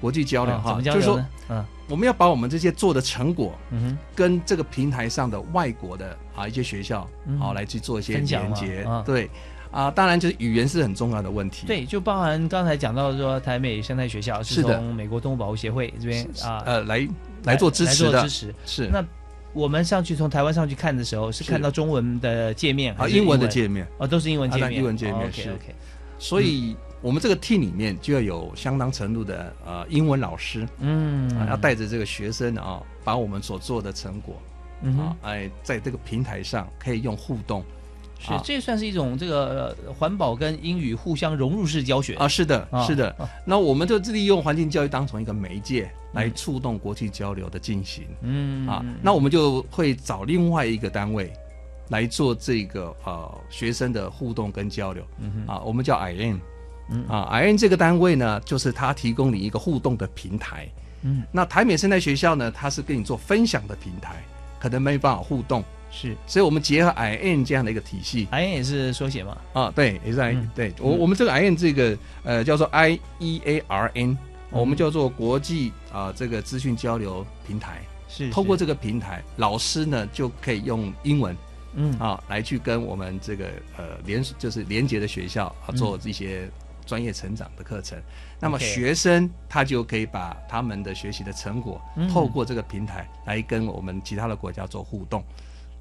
[0.00, 1.64] 国际交流哈，就是说，嗯。
[1.88, 9.30] 我们要把我们这些做的成果，嗯哼，跟这个平台上的外国的啊一些学校，好来去做一些连接，对，
[9.70, 17.08] 啊，当然就是语言是很重要的问题，对，就包含刚才讲到说台美生态学校是从美国动物保护协会这边啊，呃，来
[17.44, 18.54] 来做支持的，支持。
[18.66, 18.88] 是。
[18.88, 19.02] 那
[19.54, 23.88] 我们上去从台湾上去看的时候，是看到中文的界面啊，英文的界面。
[23.98, 25.74] 啊，都是英文界面，英文界面是，OK，
[26.18, 26.76] 所以。
[27.00, 34.34] 我们这个 team 里面就要有相当程度的呃英文老师，嗯，要带着这个学生啊，把我们所做的成果，
[35.00, 37.62] 啊，哎，在这个平台上可以用互动，
[38.18, 42.14] 是，这算是一种这个环保跟英语互相融入式教学。
[42.14, 43.14] 啊，是的，是的。
[43.44, 51.32] 那我们就利用环境教育当成一个媒介来触动国际交流的进行，嗯，啊，那我们就会找另外一个单位
[51.88, 56.40] 来做这个呃学生的互动跟交流，嗯啊，我们叫 I N。
[56.90, 60.66] 嗯啊，I N 这个单位呢，就是它提供你一个互动的平台。
[61.02, 64.22] 嗯，那台美生态学校呢，它是跟你做分享的平台，
[64.58, 65.62] 可能没办法互动。
[65.90, 69.36] 是，所以我们结合 I N 这样的一个体系，I N 也是缩写嘛？
[69.52, 70.48] 啊，对，也是 IN。
[70.54, 74.18] 对我我们这个 I N 这个呃叫做 I E A R N，
[74.50, 77.82] 我们叫做国际啊这个资讯交流平台。
[78.08, 81.36] 是，透过这个平台，老师呢就可以用英文，
[81.78, 86.50] 嗯啊来去跟我们这个呃联就是连接的学校啊做一些。
[86.88, 88.00] 专业成长的课程，
[88.40, 91.78] 那么学生他就可以把他们的学习的成果
[92.10, 95.22] 透过这个平台来跟我们其他的国家做互动。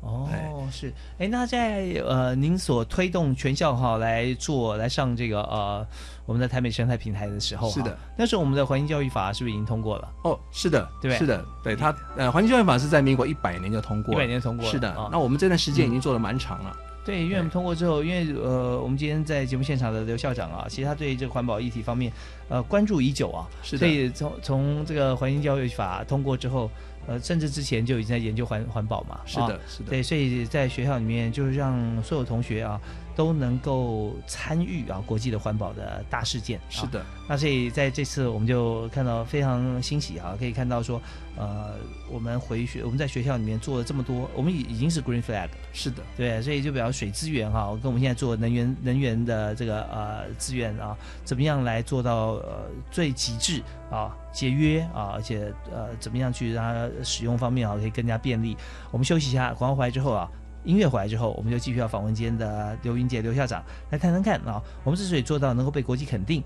[0.01, 0.29] 哦，
[0.71, 5.85] 是，哎，那在呃您所推动全校哈来做来上这个呃
[6.25, 10.09] 我们的台美生态平台的时候，是的，那时候我们的环境教育法是不是已经通过了？
[10.23, 14.95] 哦，是的，对，是的，对它呃环境教育法是在民国一百年就通过，一百年通过，是的。
[15.11, 16.75] 那我们这段时间已经做了蛮长了。
[17.03, 22.11] 对，因为我们通过之后，因为呃，我们今天在节目现场的刘校长啊，其实他对这个环保议题方面，
[22.49, 23.79] 呃，关注已久啊，是的。
[23.79, 26.69] 所以从从这个环境教育法通过之后，
[27.07, 29.89] 呃，甚至之前就已经在研究环环保嘛，是的，是的。
[29.89, 32.79] 对，所以在学校里面，就是让所有同学啊。
[33.17, 37.03] 都能够参与啊国际的环保的大事件，是的。
[37.27, 41.01] 那所以在这次我们就看到非常欣喜啊，可以看到说，
[41.35, 41.73] 呃，
[42.11, 58.55] 我们回学我们在学校里面做了这么多，我们已已经是 Green Flag，是的，对，所以就比较水资源哈，跟我们现在做能源能源的这个呃资源啊，怎么样来做到呃最极致啊节约啊，而且呃怎么样去让它使用方面啊可以更加便利。
[58.91, 60.29] 我们休息一下，广告回来之后啊。
[60.63, 66.43] 音乐回来之后，我们就继续要访问今天的刘云杰刘校长来谈谈看啊，我们之所以做到能够被国际肯定，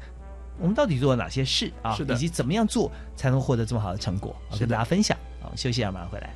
[0.59, 1.95] 我们到底做了哪些事啊？
[1.95, 4.35] 是的，以及怎么样做才能获得这么好的成果？
[4.51, 6.33] 我跟大家分享啊，休息一下，马上回来。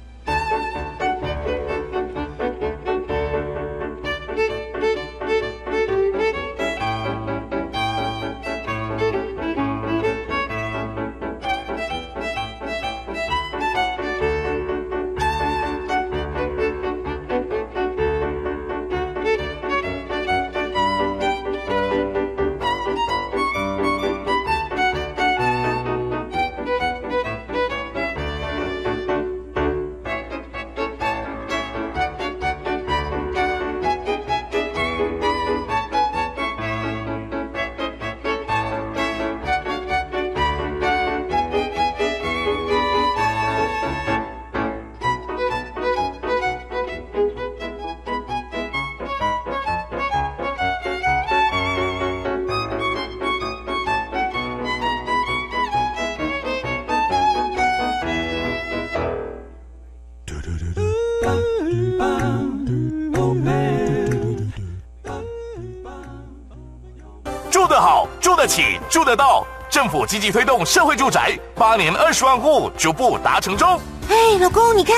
[69.86, 73.80] 政府积极推动社会住宅，八年二十万户逐步达成中。
[74.10, 74.96] 哎，老公，你看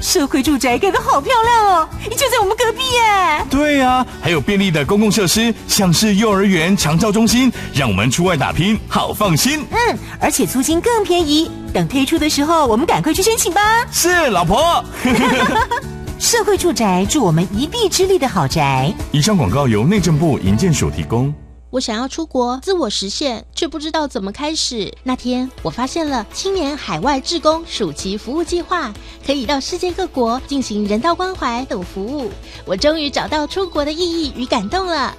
[0.00, 3.46] 社会住宅盖得好漂亮哦，就在我们隔壁耶。
[3.48, 9.64] 对呀，还有便利的公共设施，像是幼儿园、长照中心，让我们出外打拼好放心。
[9.70, 11.48] 嗯，而且租金更便宜。
[11.72, 13.86] 等推出的时候，我们赶快去申请吧。
[13.92, 14.84] 是，老婆。
[16.18, 18.92] 社会住宅，助我们一臂之力的好宅。
[19.12, 21.32] 以上广告由内政部营建署提供。
[21.74, 24.96] 我想要出国自我实现，却不知道怎么开始。
[25.02, 28.94] 那天我发现了青年海外志工暑期服务计划，
[29.26, 32.30] 可以到世界各国进行人道关怀等服务。
[32.64, 35.16] 我终于找到出国的意义与感动了。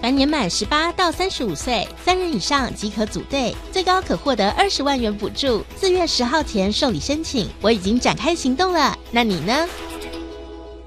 [0.00, 5.64] 凡年满十八到三十五岁，三人以上即可组队，最高可获得二十万元补助。
[5.76, 8.96] 四月十号前受理申请，我已经展开行动了。
[9.10, 9.68] 那你呢？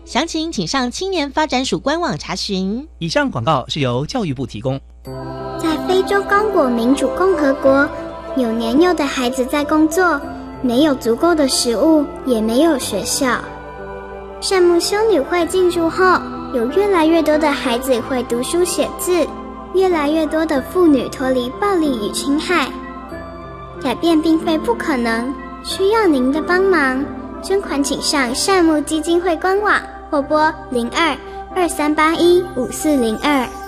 [0.08, 2.88] 详情请上青年发展署官网查询。
[2.98, 4.80] 以上广告是由教育部提供。
[5.62, 7.86] 在非洲刚果民主共和国，
[8.38, 10.18] 有年幼的孩子在工作，
[10.62, 13.38] 没有足够的食物，也没有学校。
[14.40, 16.22] 善牧修女会进驻后，
[16.54, 19.28] 有越来越多的孩子会读书写字，
[19.74, 22.72] 越来越多的妇女脱离暴力与侵害。
[23.82, 27.04] 改变并非不可能，需要您的帮忙。
[27.44, 29.80] 捐款请上善牧基金会官网。
[30.10, 31.18] 或拨零二
[31.56, 33.67] 二三八一五四零二。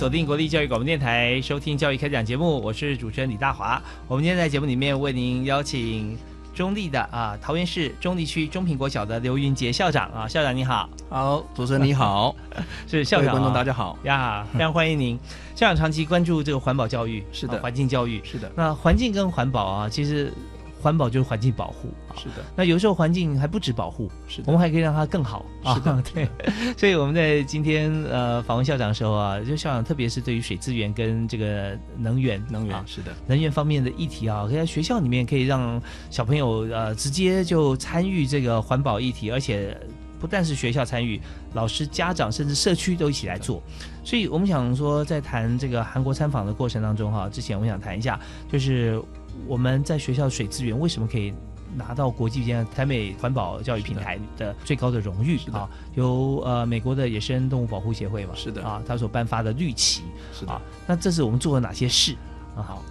[0.00, 3.78] 锁定国立教育广播电台收听教育开讲节目，我是主持人李大华。
[4.08, 6.16] 我们今天在节目里面为您邀请
[6.54, 12.34] 中立的啊桃园市中立区中平国小的刘云杰校长啊，校长你好，好，主持人你好，
[12.88, 15.18] 是校长，观众大家好呀，非常欢迎您。
[15.54, 20.32] 校长长期关注这个环保教育，是的，环境教育是的，那环境跟环保啊，其实。
[20.80, 22.44] 环保就是环境保护，是的。
[22.56, 25.78] 那有时候环境还不止保护，是的，我们还可以让它更好啊。
[26.14, 26.28] 对，
[26.76, 39.76] 所以我们在今天呃访问校长的时候啊，就校长特别是对于水资源跟这个能源，能源是的，能源方面的议题啊，在学校里面可以让小朋友呃直接就参与这个环保议题，而且
[40.18, 41.20] 不但是学校参与，
[41.54, 43.62] 老师、家长甚至社区都一起来做。
[44.02, 48.18] 所以我们想说，在谈这个韩国参访的过程当中哈，之前我们想谈一下，
[48.50, 49.02] 就是。
[49.46, 51.32] 我们在学校水资源为什么可以
[51.76, 55.38] 拿到国际间台美环保教育平台的最高的荣誉？
[55.52, 55.68] 啊？
[55.94, 58.62] 由呃美国的野生动物保护协会嘛，是的。
[58.62, 60.02] 啊，他所颁发的绿旗。
[60.32, 60.60] 是的。
[60.86, 62.16] 那这是我们做了哪些事？
[62.56, 62.62] 啊？
[62.62, 62.82] 好，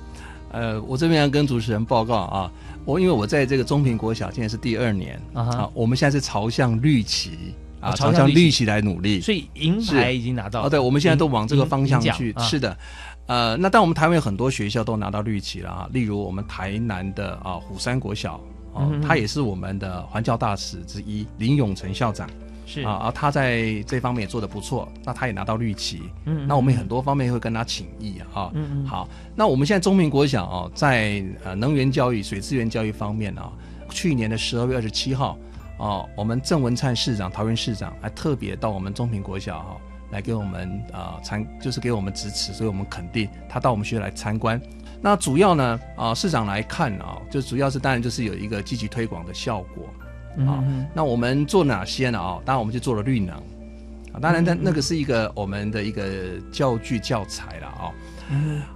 [0.52, 2.52] 呃，我这边要跟主持人报告啊，
[2.86, 8.66] 我因为我在这个中平国小现在是第二年啊，我们现在是朝向绿旗啊，朝向绿旗。
[8.66, 12.78] 来努力，所以银牌已经拿到哦，对，我们现在都往这个方向去，是的。
[13.30, 18.42] 呃，那但我们台湾有很多学校都拿到绿旗了啊，例如我们台南的啊虎山国小，
[18.74, 22.28] 哦，他也是我们的环教大使之一林永成校长，
[22.66, 22.82] 是。
[22.82, 33.52] 啊，而他在这方面也做得不错，那他也拿到绿旗，嗯，那我们很多方面会跟他请益啊，嗯嗯，好，那我们现在中平国小哦，在呃能源教育、水资源教育方面啊，
[33.92, 35.38] 去年的十二月二十七号，
[35.78, 39.78] 哦，我们郑文灿市长、桃园市长还特别到我们中平国小哈。
[40.12, 44.60] 来给我们啊参，就是给我们支持，所以我们肯定他到我们学校来参观。
[45.02, 50.64] 那主要呢啊市长来看啊，就主要是当然就是有一个积极推广的效果啊。
[50.94, 52.40] 那我们做哪些呢啊？
[52.44, 53.36] 当然我们就做了绿能
[54.12, 56.04] 啊，当然那那个是一个我们的一个
[56.52, 57.92] 教具教材了啊。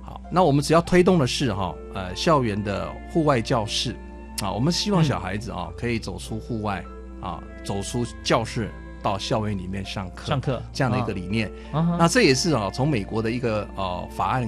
[0.01, 3.95] 好，那我们只要推动的是哈呃校园的户外教室
[4.41, 6.83] 啊，我们希望小孩子啊可以走出户外
[7.21, 8.69] 啊，走出教室。
[9.03, 14.43] 到校园里面上课，上课这样的一个理念，那这也是啊，从美国的一个呃法案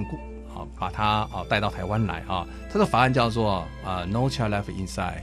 [0.52, 2.44] 啊，把它啊带到台湾来啊。
[2.72, 5.20] 它的法案叫做啊 No Child Left Inside，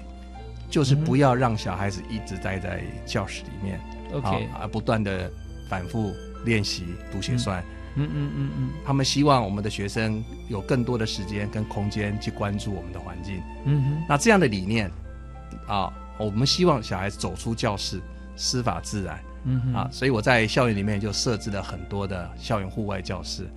[0.69, 3.80] 就是不要让小孩子一直待在教室里面
[4.13, 5.30] ，OK，啊不断的
[5.67, 6.13] 反复
[6.46, 7.62] 练习读写算。
[7.96, 13.41] 嗯嗯嗯嗯，他们希望我们的学生有更多的时间跟空间去关注我们的环境。
[13.65, 14.89] 嗯哼，那这样的理念
[15.67, 18.02] 啊，我们希望小孩子走出教室。
[18.36, 23.48] 师法自然，嗯啊，所以我在校园里面就设置了很多的校园户外教室。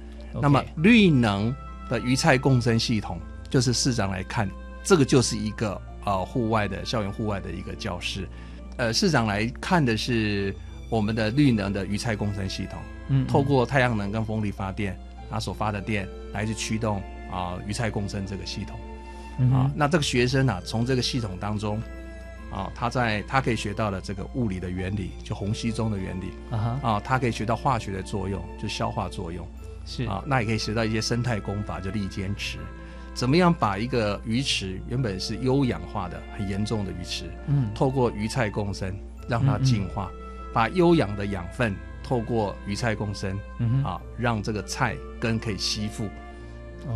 [0.40, 1.54] 那么绿能
[1.88, 4.50] 的鱼菜共生系统，就是市长来看，
[4.84, 8.28] 这个就是一个呃户外的校园户外的一个教室。
[8.76, 10.54] 呃，市长来看的是
[10.90, 14.98] 我们的绿能的鱼菜共生系统，嗯，透过太阳能跟风力发电，
[15.30, 18.78] 它所发的电来去驱动啊鱼菜共生这个系统。
[19.52, 21.80] 啊，那这个学生啊，从这个系统当中。
[22.56, 26.30] 啊，他在他可以学到了这个物理的原理，就虹吸中的原理。
[26.50, 29.46] 啊，啊，他可以学到化学的作用，就消化作用，
[29.84, 30.04] 是。
[30.06, 32.58] 啊，那也可以学到一些生态功法，就立坚持，
[33.12, 40.10] 怎么样把一个鱼池原本是优氧化的很严重的鱼池，嗯，透过鱼菜共生让它进化，
[40.52, 46.08] 把优氧的养分透过鱼菜共生，嗯啊，让这个菜根可以吸附。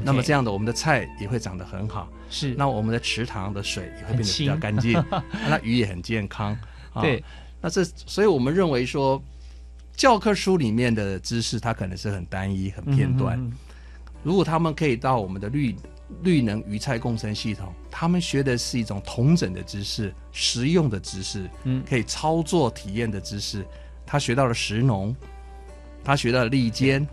[0.05, 2.09] 那么这样的，我们的菜也会长得很好。
[2.29, 4.93] 是，那我们的池塘的水也会变得比较干净，
[5.49, 6.57] 那鱼也很健康。
[7.03, 7.23] 对，
[7.61, 9.21] 那这，所以我们认为说，
[9.97, 13.39] 教科书里面的知识它可能是很单一、很片段。
[14.23, 15.75] 如果他们可以到我们的绿
[16.23, 23.65] 绿能鱼菜共生系统，他们学的是一种同整的知识、实用的知识，嗯，可以操作体验的知识。
[24.07, 25.15] 他学到了食农，
[26.05, 27.07] 他学到了利坚。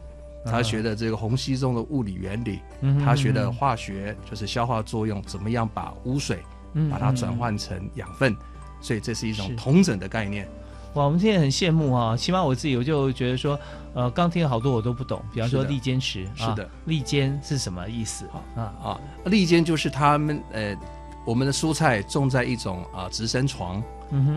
[0.49, 2.59] 他学的这个虹吸中的物理原理，
[3.03, 6.43] 他学的化学就是消化作用，怎么样把污水
[6.89, 8.35] 把它转换成养分，
[8.81, 10.47] 所以这是一种同整的概念。
[10.93, 12.17] 哇，我们现在很羡慕啊！
[12.17, 13.59] 起码我自己我就觉得说，
[13.93, 18.61] 呃，刚听了好多我都不懂，比方说利坚池，是的，利坚是什么意思啊？
[18.81, 20.75] 啊，利坚就是他们呃，
[21.23, 23.75] 我们的蔬菜种在一种啊直升床，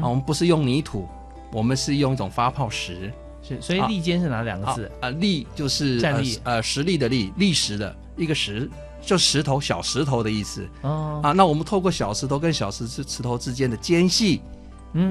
[0.03, 1.09] 啊，我们不是用泥土，
[1.51, 3.11] 我们是用一种发泡石。
[3.43, 4.91] 是，所以利坚是哪两个字？
[5.01, 10.69] 啊，利就是站立，呃，实力的力，砾石的一个石，就石头，小石头的意思。
[10.83, 14.43] 哦，啊，那我们透过小石头跟小石石石头之间的间隙，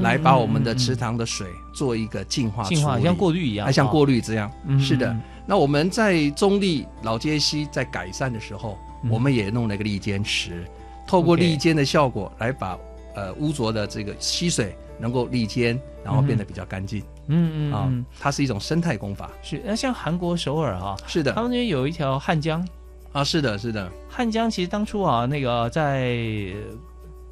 [0.02, 4.52] 来把我们的池塘的水做一个净化，净化像过滤一样，还像过滤这样。
[4.80, 5.16] 是的，
[5.46, 8.78] 那我们在中立老街西在改善的时候，
[9.10, 10.66] 我们也弄了一个利坚池，
[11.08, 12.78] 透过利间的效果来把
[13.16, 17.02] 呃污浊的这个溪水能够利间，然后变得比较干净。
[17.30, 19.30] 嗯嗯啊，它是一种生态功法。
[19.42, 22.68] 是那像韩国首尔啊，是的，他们那边有一条汉江
[23.14, 23.90] 啊，是的，是的。
[24.10, 26.18] 汉江其实当初啊，那个在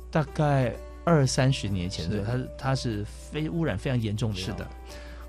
[0.09, 4.37] 大概二三十年前，对，它它是非污染非常严重的。
[4.37, 4.65] 是的。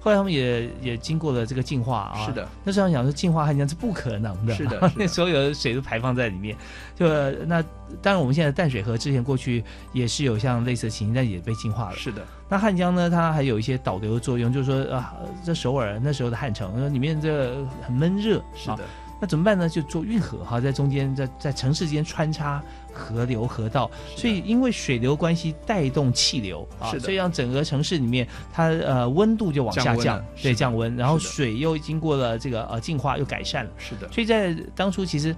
[0.00, 2.48] 后来他们也也经过了这个净化啊，是的。
[2.62, 6.56] 那时候想说净化汉江是不可能的，是的， 那所有的水都排放在里面。
[6.94, 7.06] 就
[7.46, 7.60] 那
[8.00, 11.96] 当然我们现在淡水河之前过去也是有像类似的情形，但也被净化了。
[11.96, 12.24] 是的。
[12.48, 18.78] 那汉江呢，它还有一些导流的作用，就是说啊，这首尔那时候的汉城，里面这很闷热，是的。
[19.20, 19.68] 那怎么办呢？
[19.68, 34.08] 就做运河哈，在中间在在城市间穿插河流河道，所以因为水流关系带动气流啊，所以让整个城市里面它呃温度就往下降，对降温，然后水又经过了这个呃净化又改善了，是的。
[34.12, 35.34] 所以在当初其实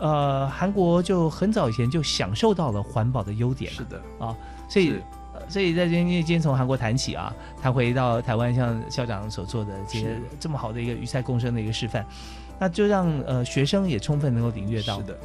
[0.00, 4.02] 呃韩国就很早以前就享受到了环保的优点，是的。
[4.18, 4.36] 啊，
[4.68, 4.96] 所以
[5.48, 12.04] 所以在今天今天从韩国谈起啊，他回到台湾像校长所做的这些这么好的一个鱼菜共生的一个示范。
[12.58, 15.18] 那就让呃学生也充分能够领略到，是的，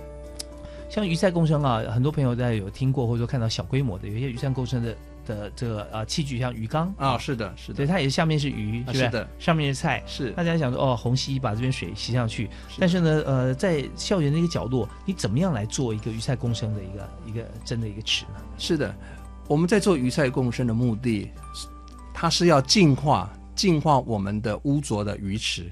[0.89, 4.95] 像鱼菜共生啊，很多朋友在有听过或者说看到小规模的有一些鱼菜共生的
[5.27, 6.91] 的这个呃器具，像鱼缸。
[6.97, 10.31] 啊，是的，是的，对，它也是下面是鱼，是的，上面是菜，是。
[10.31, 18.41] 大家想说哦，虹吸把这边水吸上去，但是呢，呃，在校园的一个角落，你怎么样来做一个鱼菜共生的一个一个真的一个池呢？
[18.57, 18.93] 是的，
[19.49, 21.27] 我们在做鱼菜共生的目的，
[22.13, 25.67] 它是要净化净化我们的污浊的鱼池。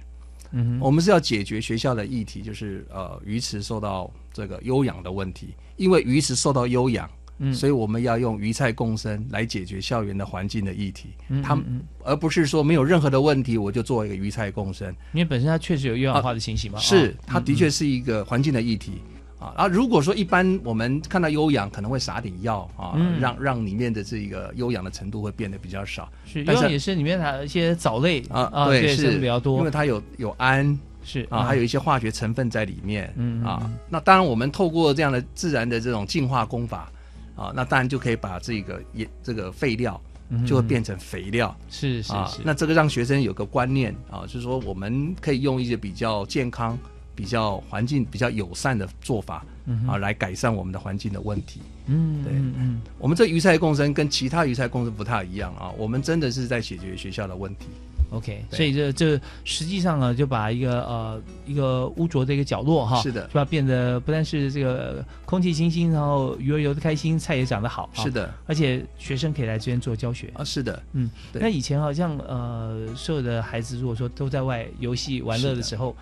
[0.52, 5.54] 嗯，我们是要解决学校的议题，就是呃鱼池受到这个优氧的问题。
[5.76, 11.10] 因为鱼池受到优氧，嗯，所以我们要用鱼菜共生来解决校园的环境的议题。
[11.30, 11.56] 嗯，它
[12.04, 14.88] 而不是说没有任何的问题，我就做一个鱼菜共生。
[15.14, 18.94] 因为本身它确实有优氧化的情形嘛，是它的确是一个环境的议题。
[19.40, 26.10] 啊，啊，如果说一般我们看到优氧，可能会撒点药啊，让让里面的这个优氧的程度会变得比较少。
[26.26, 33.14] 是，优氧也是里面的一些藻类啊，对，是比较多，因为它有有氨，是啊，还有一些化学成分在里面。
[33.16, 36.92] 嗯啊，那当然我们透过这样的自然的这种净化功法
[37.36, 40.02] 啊，那当然就可以把这个也这个废料
[40.48, 41.56] 就会变成肥料。
[41.70, 46.76] 是是是，那这个让学生有个观念啊，就是说我们可以用一些比较健康。
[47.18, 49.44] 比较环境比较友善的做法
[49.88, 51.60] 啊，来改善我们的环境的问题。
[51.88, 57.66] 嗯，对，嗯，我们这鱼菜共生跟其他鱼菜共生不太一样啊，我们真的是在解决学校的问题。
[58.10, 70.32] OK，所以这这实际上呢，就把一个呃一个污浊的一个角落哈，是的，是吧变得不但是这个空气清新，然后鱼儿游的开心，菜也长得好，是的，而且学生可以来这边做教学。
[70.36, 75.94] 啊，是的，嗯，那以前好像呃所有的孩子如果说都在外游戏玩乐的时候，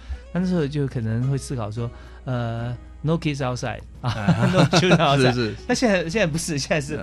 [0.41, 1.89] 那时候就可能会思考说
[2.25, 2.75] 呃。
[3.05, 3.81] No kids outside
[4.51, 5.33] ，No children outside。
[5.33, 5.55] 是是。
[5.67, 6.97] 那现在现在不是，现在是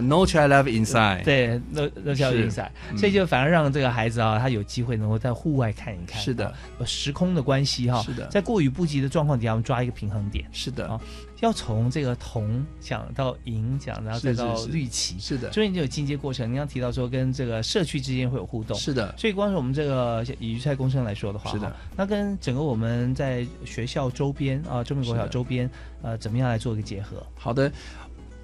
[0.00, 1.24] No child left inside。
[1.24, 2.70] 对，No No child inside。
[2.96, 6.20] 所以就反而让这个孩子啊，他有机会能够在户外看一看。
[6.20, 6.52] 是的。
[6.84, 8.02] 时空的关系哈。
[8.02, 8.26] 是的。
[8.26, 10.44] 在过于不及的状况底下，我们抓一个平衡点。
[10.52, 10.86] 是的。
[10.88, 11.00] 啊。
[11.40, 16.52] 要从这个铜讲到银讲，然后再到绿旗，是的，所以你有进阶过程。
[16.52, 19.14] 你刚提到说跟这个社区之间会有互动，是的。
[19.16, 21.72] 所以光是我们这个以鱼菜共生来说的话，是的。
[21.96, 25.70] 那跟整个我们在学校周边啊，中美国小周边，
[26.02, 27.24] 呃，怎么样来做一个结合？
[27.36, 27.70] 好的，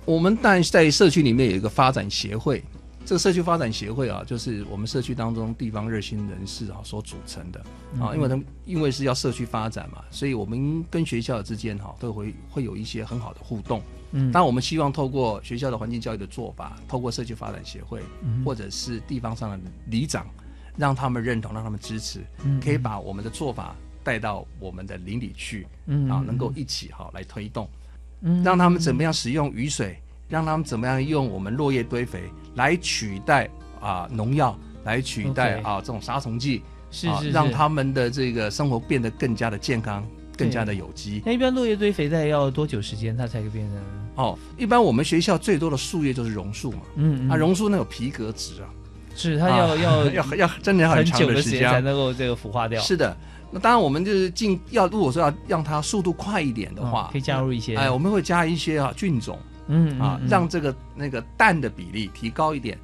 [0.05, 2.63] 我们但在社区里面有一个发展协会。
[3.07, 7.61] 这个社区发展协会啊，就是我们社区当中地方热心人士啊所组成的
[8.01, 13.83] 啊，因为他们因为是要社区发展嘛，所以我们跟学校之间哈都会会有一些很好的互动。
[14.13, 18.01] 嗯，当然我们希望透过学校的环境教育的做法，透过社区发展协会
[18.43, 20.27] 或者是地方上的里长，
[20.75, 22.21] 让他们认同，让他们支持，
[22.59, 27.69] 可以把我们的做法带到我们的邻里去，嗯啊，能够一起哈来推动，
[28.21, 29.99] 嗯让他们怎么样使用雨水。
[30.27, 32.23] 让他们怎么样用我们落叶堆肥
[32.55, 33.49] 来取代
[33.79, 40.05] 啊农药，来取代啊这种杀虫剂，是是，让他们的这个生活变得更加的健康，
[40.37, 41.23] 更加的有机。
[41.27, 43.79] 那一般落叶堆肥在要多久时间，它才会变成？
[44.17, 48.67] 哦，一般我们学校最多的树叶就是榕树嘛，嗯，啊榕树那有皮革质啊，
[49.15, 52.81] 是它要要 要要真的要很长的时间才能够这个腐化掉。
[52.81, 53.15] 是的。
[53.55, 59.39] 那当然，我们就是进要，如果说要让它速度快一点的话，可以加入一些，哎，我们会加一些啊菌种，
[59.69, 62.77] 嗯啊，让这个那个氮的比例提高一点，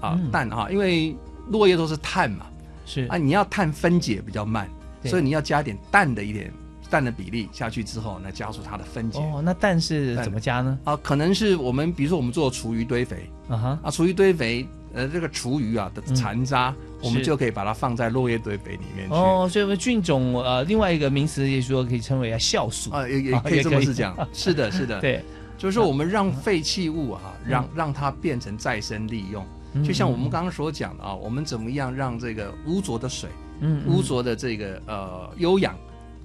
[0.00, 1.16] 啊氮啊，因为
[1.50, 2.46] 落叶都是碳嘛，
[2.84, 4.68] 是啊，你要碳分解比较慢，
[5.04, 6.52] 所以你要加点氮的一点
[6.90, 9.20] 氮的比例下去之后，来加速它的分解。
[9.20, 10.76] 哦，那氮是怎么加呢？
[10.82, 14.66] 啊，可能是我们比如说我们做厨余堆肥，啊哈，啊厨余堆肥。
[14.98, 19.14] 呃，这个厨余啊的残渣，我们就可以把它放在落叶堆肥里面去。
[19.14, 24.16] 哦，所以菌种呃，另外一个名词也说可以称为啊酵素啊，也也 可以这么是讲。
[24.32, 25.22] 是的， 是的，对，
[25.56, 29.46] 就是说我们让废弃物啊，让让它变成再生利用。
[29.84, 33.30] 就像我们刚刚所讲的啊，我们怎么样让这个污浊的水，
[33.60, 35.76] 嗯，污浊的这个呃优氧，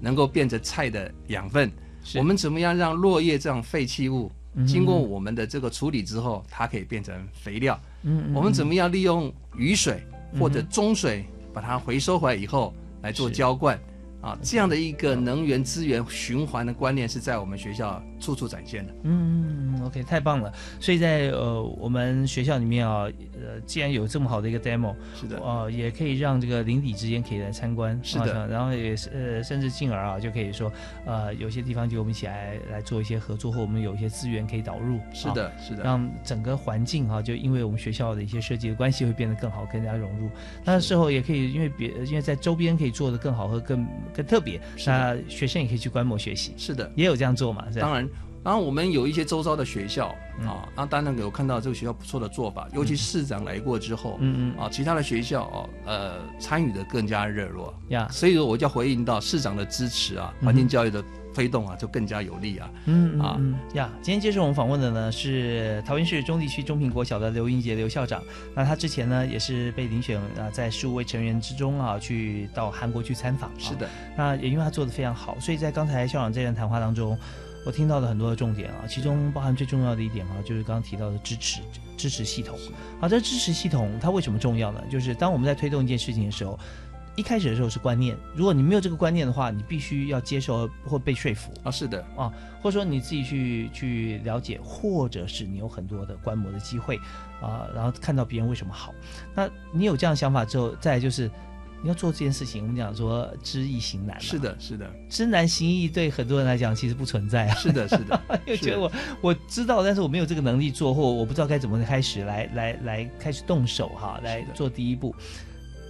[0.01, 1.71] 能够变成菜的养分？
[2.15, 4.31] 我们怎么样让落叶这样废弃物？
[4.67, 7.79] 经过我们的这个处理之后，它可以变成肥料。
[8.03, 10.03] 嗯，我们怎么样利用雨水
[10.39, 13.79] 或者中水把它回收回来以后来做浇灌？
[14.21, 18.95] 啊，这样的一个能源资源循环的观念是在我们学校处处展现的。
[19.03, 20.49] 嗯，OK，太棒了。
[20.79, 23.05] 所以在呃我们学校里面啊，
[23.43, 28.47] 呃，既然有这么好的一个 demo，是的，呃，也可以让这个邻里之间可以来参观，是的。
[28.47, 30.71] 然后也是呃，甚至进而啊，就可以说
[31.05, 34.99] 呃，有些地方就我们一起来来做一些合作，或我们有一些资源可以导入。
[35.13, 35.83] 是的，是的。
[35.83, 40.29] 让整个环境哈，就因为我们学校的一些设计的关系，会变得更好，更加融入。
[40.63, 43.83] 那事后也可以，因为别因为在周边可以做的更好和更。
[44.13, 46.53] 更特别，那学生也可以去观摩学习。
[46.57, 47.65] 是的，也有这样做嘛？
[47.79, 48.07] 当然，
[48.43, 50.07] 然后我们有一些周遭的学校
[50.45, 58.07] 啊，那当然有看到这个学校不错的做法，尤其市长来过之后，嗯嗯啊，其他的学校哦，呃，参与的更加热络呀。
[58.11, 61.03] 所以说，我就回应到市长的支持啊，环境教育的。
[61.33, 62.69] 推动啊，就更加有利啊！
[62.85, 63.41] 嗯啊
[63.73, 68.21] 呀，今天接受我们访问的呢是桃园市中地区中平国小的刘英杰刘校长。
[68.53, 73.49] 那他之前呢也是被遴选啊，在十五位成员之中啊，去到韩国去参访。
[73.57, 77.17] 是的，那也因为他做的非常好，所以在刚才校长这段谈话当中，
[77.65, 81.61] 我听到了很多的重点啊，其中包含最重要的一点啊，就是刚刚提到的支持
[81.97, 82.57] 支持系统。
[82.99, 84.81] 好，这支持系统它为什么重要呢？
[84.89, 86.59] 就是当我们在推动一件事情的时候。
[87.15, 96.97] 一开始的时候是观念，如果你没有这个观念的话，你必须要接受或被说服啊，是的啊，或者说你自己去去了解，或者是你有很多的观摩的机会
[97.39, 98.95] 啊，然后看到别人为什么好，
[99.35, 101.29] 那你有这样想法之后，再就是
[101.83, 115.13] 你要做这件事情，我们讲说知易行难，是的，是的，知难行易对很多人来讲其实不存在啊，是的，是的， 又觉得我我知道，但是我没有这个能力做，或我不知道该怎么开始来来来开始动手哈，来做第一步。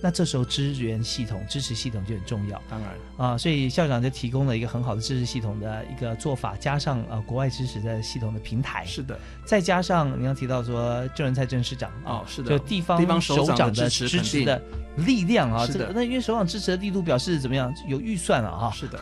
[0.03, 2.61] 那这时候支援系统、支持系统就很重要。
[2.69, 8.83] 当然啊，所以校长就提供了一个很好的支持系统的一个做法，加上呃国外支持的系统的平台。
[8.85, 14.61] 是的，再加上你刚提到说郑仁才郑市长啊，是的，就地方地方首长的支持的
[14.97, 17.73] 力量啊，这个那因为首长支持的力度表示怎么样？
[17.87, 18.69] 有预算了哈。
[18.75, 18.99] 是的，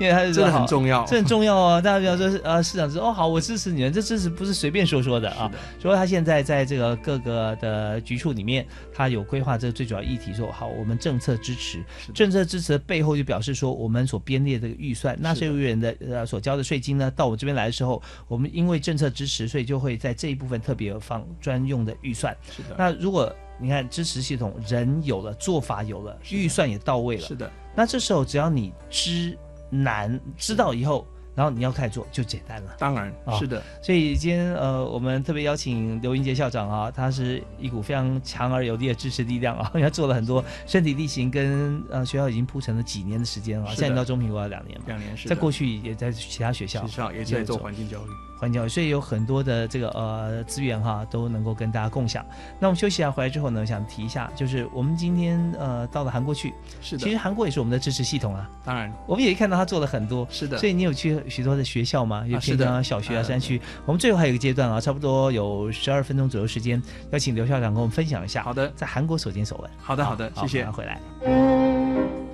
[0.00, 1.78] 因为他是这很重要，这很重要啊！
[1.78, 5.50] 大家比方说呃市长说哦好，我支持你们，这支持不是随便说说的啊。
[5.78, 11.82] 所以他现在在这个各个的局处里面，他有规划这个最主要议题，说好，我们政策支持，
[12.14, 22.36] 政策支持的背后就表示说，我们所编列这个预算，纳税人的呃所交的税金呢，到我这边来的时候，我们因为政策支持，所以就会在这一部分特别放专用的预算。
[22.50, 22.76] 是的。
[22.78, 27.50] 那如果你看支持系统，人有了，做法有了，预算也到位了，是的。
[27.74, 29.36] 那这时候只要你知
[29.68, 31.06] 难，知道以后。
[31.36, 33.62] 然后你要开始做就简单了，当然是的。
[33.82, 45.28] 所以今天呃，我们特别邀请刘英杰校长啊，他是一股非常强而有力的支持力量啊， 他做了很多身体力行，跟呃学校已经铺成了几年的时间啊，现在到中平国要两年，两年是。
[45.28, 48.08] 在过去也在其他学校，学校也在做环境教育。
[48.38, 52.24] 环境，所以有很多的这个呃资源哈，都能够跟大家共享。
[52.58, 58.48] 那我们休息一下回来之后呢，想提一下，就是我们今天呃到了韩国去，是的，其实韩国也是我们的支持系统啊。
[58.64, 60.58] 当然，我们也看到他做了很多，是的。
[60.58, 62.24] 所以你有去许多的学校吗？
[62.26, 63.60] 有平常小学啊、山区。
[63.84, 68.42] 我们最后还有一个阶段啊，差不多有十二分钟左右时间，要请刘校长跟我们分享一下。
[68.42, 69.70] 好的，在韩国所见所闻。
[69.78, 70.70] 好的，好的，谢谢。
[70.70, 72.25] 回来。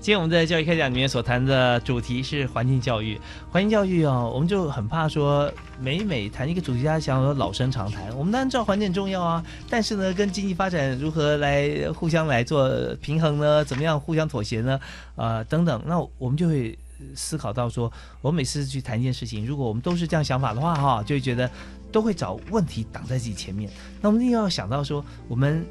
[0.00, 3.20] 今天我们在教育开讲里面所谈的主题是环境教育。
[3.50, 8.16] 环境教育哦，我们就很怕说，每每谈一个主题，大家想说老生常谈。
[8.16, 12.70] 我们当然知道环境重要啊，但是呢，跟经济发展如何来互相来做
[13.02, 13.62] 平衡呢？
[13.62, 14.80] 怎么样互相妥协呢？
[15.16, 16.78] 呃，等等，那我们就会
[17.14, 17.92] 思考到说，
[18.22, 21.50] 我每次去谈一件事情，如果我们都是这样想法的话，哈，就会觉得
[21.92, 23.70] 都会找问题挡在自己前面。
[24.00, 25.64] 那我们一定要想到说，我们。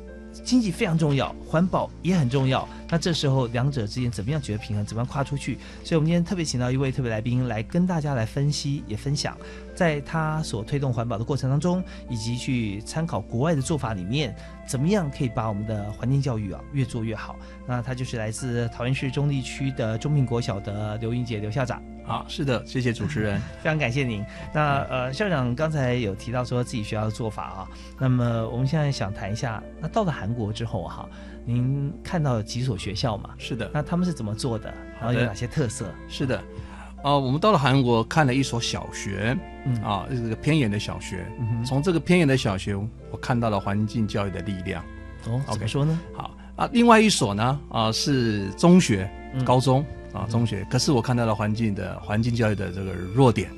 [0.44, 2.68] 经济非常重要，环保也很重要。
[2.90, 4.86] 那这时候两者之间怎么样取得平衡？
[4.86, 5.58] 怎么样跨出去？
[5.84, 9.36] 所以，我们今天特别请到一位特别来宾来跟大家来分析，也分享，
[9.78, 14.36] 在他所推动环保的过程当中，以及去参考国外的做法里面，
[14.68, 17.36] 怎么样可以把我们的环境教育啊越做越好？
[17.68, 21.80] 那他就是来自桃园市中立区的中平国小的刘英杰刘校长。
[22.04, 24.26] 好，是的，谢谢主持人， 非常感谢您。
[24.52, 27.68] 那呃，校长刚才有提到说自己学校的做法啊，
[28.00, 31.08] 那么我们现在想谈一下，那到了韩国之后哈，
[31.46, 33.30] 您看到几所学校嘛？
[33.38, 34.74] 是的，那他们是怎么做的？
[35.00, 35.94] 然后有哪些特色？
[36.08, 36.42] 是的，
[37.04, 41.26] 哦，我们到了韩国看了一所小学，嗯啊，这个偏远的小学，
[41.66, 44.84] 从这个偏远的小学，我看到了环境教育的力量。
[45.28, 46.00] 哦，怎么说呢？
[46.14, 49.10] 好啊，另外一所呢，啊是中学、
[49.46, 49.86] 高中。
[50.14, 53.52] 啊，中学，可是我看到了环境的环境教育的这个弱点，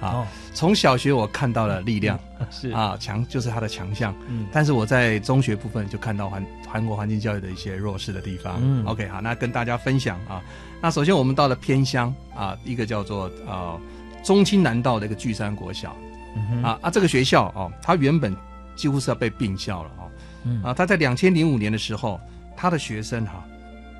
[0.00, 2.18] 啊，从小学我看到了力量，
[2.50, 2.70] 是。
[2.70, 10.42] 啊，强就是他的强项，嗯，但是我在中学部分就看到韩韩国环境教育的一些弱势的地方，嗯，OK，好，那跟大家分享啊，
[10.80, 13.78] 那首先我们到了偏乡啊，一个叫做啊
[14.24, 15.94] 中青南道的一个巨山国小，
[16.34, 18.34] 嗯啊啊，这个学校哦，它原本
[18.74, 20.10] 几乎是要被并校了哦，
[20.44, 20.62] 嗯。
[20.62, 22.18] 啊，他在两千零五年的时候，
[22.56, 23.44] 他的学生哈。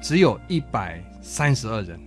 [0.02, 2.00] 只有一百三十二人。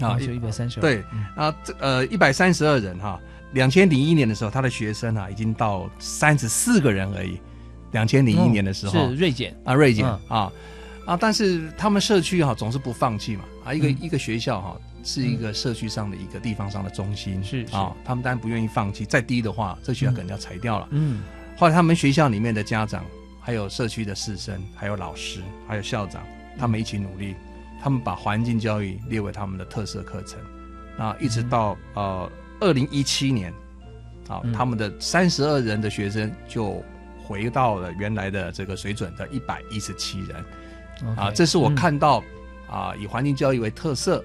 [0.00, 0.80] 啊，就一百三十二。
[0.80, 3.20] 对啊，这呃一百三十二人哈。
[3.52, 7.40] 两千零一年的时候，他的学生啊已经到三十四个人而已。
[7.92, 9.08] 两千零一年的时候。
[9.08, 9.56] 是锐减。
[9.64, 10.52] 啊，锐减啊。
[11.06, 11.16] 啊！
[11.16, 13.44] 但是他们社区哈总是不放弃嘛。
[13.64, 17.42] 啊，一个一个学校哈是一个社区上的一个地方上的中心。
[17.42, 20.88] 是啊，他们当然不愿意放弃，再低的话，这学校可能要裁掉了。
[20.92, 21.22] 嗯，
[21.56, 23.04] 后来他们学校里面的家长，
[23.40, 26.22] 还有社区的师生，还有老师，还有校长。
[26.58, 27.34] 他们一起努力，
[27.82, 30.38] 他们把环境教育列为他们的特色课程，
[30.98, 32.30] 啊，一直到呃
[32.60, 33.52] 二零一七年，
[34.28, 36.82] 啊，他们的三十二人的学生就
[37.22, 42.22] 回到了原来的这个水准的一百一十七人，啊，这是我看到
[42.68, 44.24] 啊以环境教育为特色，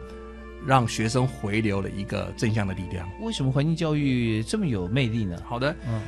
[0.66, 3.10] 让学生回流的一个正向的力量。
[3.22, 5.42] 为什么环境教育这么有魅力呢？
[5.46, 6.02] 好的，嗯，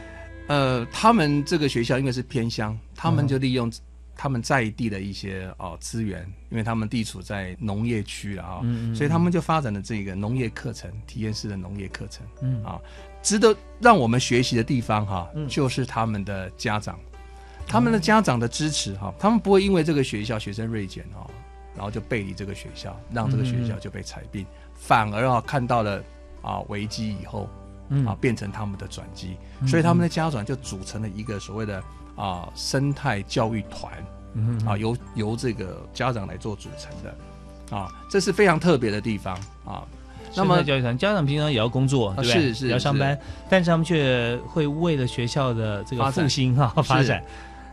[0.48, 3.72] 呃，他们这个学校应该是偏乡，他们就利用。
[4.18, 8.62] 他们在地的一些哦资源，因为他们地处在农业区啊，
[8.96, 12.64] 所以他们就发展了这个农业课程，体验式的农业课程，嗯。
[12.64, 12.82] 啊，
[13.22, 17.00] 值得让我们学习的地方哈，就是他们的家长，
[17.68, 21.30] 他们的家长的支持哈，他们不会因为这个学校学生锐减哦，
[21.76, 24.44] 然后就背离这个学校，让这个学校就被裁并，
[24.74, 26.04] 反而啊看到了
[26.42, 27.48] 啊危机以后，
[28.06, 29.38] 啊变成他们的转机，
[29.68, 31.84] 所以他们的家长就组成了一个所谓的。
[32.18, 33.94] 啊生态教育团，
[34.34, 39.84] 嗯啊由由这个家长来做组成的，啊这是非常特别的地方啊。
[40.36, 42.34] 那么教育团家长平常也要工作，对不对？
[42.34, 43.18] 是是要上班，
[43.50, 47.24] 但是他们却会为了学校的这个复兴哈发展。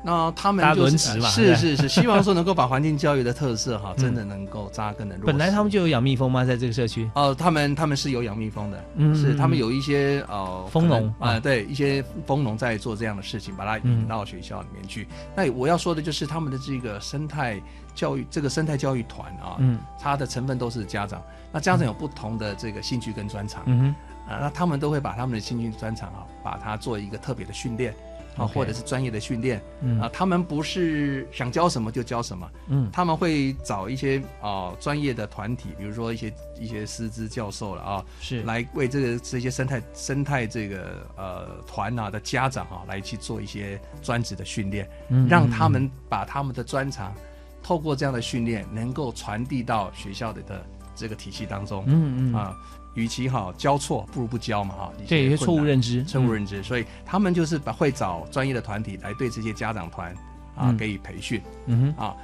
[0.07, 5.17] 那他们就是是是是， 希望说能够把环境教育的特色哈，真的能够扎根的。
[5.25, 6.45] 本来他们就有养蜜蜂吗？
[6.45, 7.11] 在这个社区？
[7.15, 15.09] 哦，他们他们是有养蜜蜂的，嗯，是他们有一些呃蜂农啊，对，一些蜂农在做这样的事情，把它引到学校里面去。
[15.35, 17.59] 那我要说的就是他们的这个生态
[17.95, 21.23] 教育，这个生态教育团啊，嗯，它的成分都是家长。
[21.51, 23.95] 那家长有不同的这个兴趣跟专长，嗯，
[24.29, 27.95] 啊，那他们都会把他们的兴趣专长啊，把它做一个特别的训练。
[28.37, 29.63] 啊，或者是专业的训练，
[30.01, 38.43] 啊，他们不是想教什么就教什么，嗯，他们会找一些啊专业的团体，比如说一些一些师资教授了啊，是。
[38.43, 47.15] 来为这个这些生态生态这个呃团啊的家长啊来去做一些专职的训练，嗯，让他们把他们的专长
[47.63, 50.67] 透过这样的训练能够传递到学校的的
[50.97, 52.35] 这个体系当中，嗯嗯。
[52.35, 52.57] 啊。
[52.95, 54.93] 与其哈教错，不如不教嘛哈。
[55.07, 60.15] 对，一些错误认知，错误认知，所以他们就是把会找专业的团体来对这些家长团
[60.57, 61.43] 啊给予培训。
[61.67, 62.17] 嗯哼啊，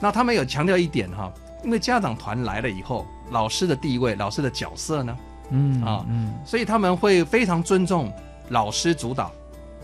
[0.00, 1.32] 那他们有强调一点哈，
[1.64, 5.16] 因为家长团来了以后，老师的地位、老师的角色呢，
[5.50, 8.12] 嗯啊嗯，所以他们会非常尊重
[8.48, 9.32] 老师主导，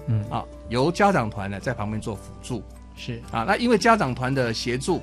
[0.06, 2.62] 嗯啊，由家长团呢在旁边做辅助。
[2.94, 5.00] 是啊，那因为家长团的协助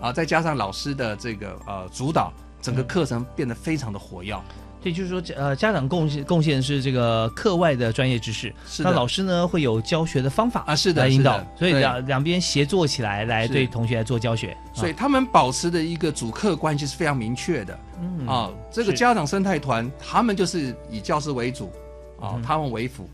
[0.00, 4.38] 啊，再加上老师的这个呃主导，整个课程变得非常的活跃。
[4.80, 21.72] 对，就是说，呃，家长贡献贡献是这个课外的专业知识，那老师呢会有教学的方法啊，是的，来引导，所以两两边协作起来，来对同学来做教学，所以他们保持的一个主客关系是非常明确的，嗯啊，这个家长生态团，他们就是以教师为主，
[22.20, 23.08] 啊，他们为辅，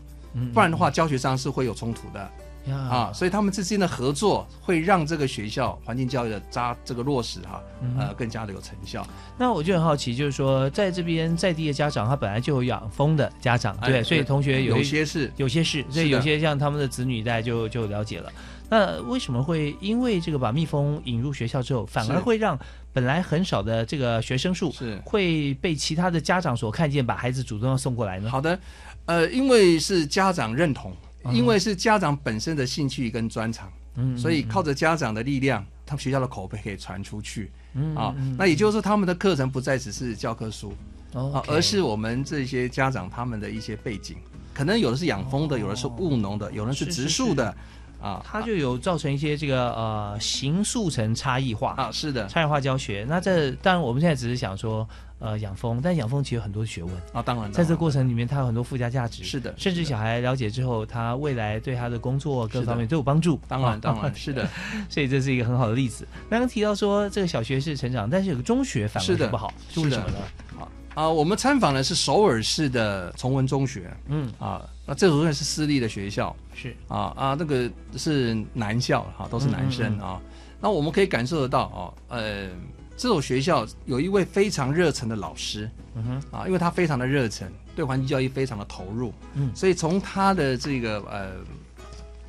[0.53, 2.29] 不然的话，教学上是会有冲突的。
[2.71, 7.61] 啊，所以他们之间的合作会让这个学校环境教育的扎这个落实哈，
[7.97, 9.05] 呃，更加的有成效。
[9.37, 18.31] 那我就很好奇，就是说在这边在地的家长，他本来就有养蜂的家长，对，所以同学有些是有些是，所以有些像他们的子女在就就了解了。
[18.67, 22.57] 那为什么会因为这个把蜜蜂引入学校之后，反而会让
[22.91, 28.27] 本来很少的这个学生数是会被其他的家长所看见，把孩子主动要送过来呢？
[28.27, 28.59] 好的，
[29.05, 30.91] 呃，因为是家长认同。
[31.31, 40.73] 因为是家长本身的兴趣跟专长，嗯，所以靠着家长的力量，他们学校的口碑可以传出去，嗯啊，那也就是说，他们的课程不再只是教科书，
[41.13, 44.17] 哦，而是我们这些家长他们的一些背景，
[44.53, 47.55] 可能有的是养蜂的，有的是务农的，有的是植树的，
[48.01, 53.05] 啊，它就有造成一些这个呃形塑层差异化啊，是的，差异化教学。
[53.09, 54.87] 那这当然我们现在只是想说。
[55.17, 57.21] 呃，养蜂，但养蜂其实有很多学问啊。
[57.21, 59.23] 当然，在这过程里面，它有很多附加价值。
[59.23, 63.39] 是的，甚至小孩了解之后，他未来对他的工作各方面都有帮助。
[63.47, 64.47] 当然， 当然是的。
[64.89, 66.05] 所以这是一个很好的例子。
[66.29, 70.17] 刚刚提到说，这个小学是成长，但是有个中学反而不好，是为什么呢？
[70.59, 73.89] 啊啊，我们参访的是首尔市的崇文中学。
[74.07, 76.35] 嗯啊，那这所中学是私立的学校。
[76.53, 80.21] 是啊啊，那个是男校哈，都是男生啊。
[80.59, 82.49] 那我们可以感受得到哦，呃。
[82.97, 91.31] 这所学校有一位非常热忱的老师，嗯哼，啊，因为他非常的热忱，对环境教育非常的投入，嗯，所以从他的这个呃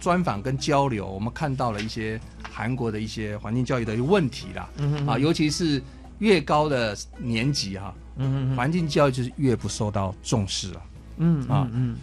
[0.00, 5.80] 专访跟交流，我们看到了一些韩国的一些环境教育的问题啦，嗯哼，啊，尤其是
[6.18, 10.82] 越高的年级哈，嗯哼，环境教育就是越不受到重视了，
[11.18, 11.68] 嗯啊。
[11.72, 11.96] 嗯，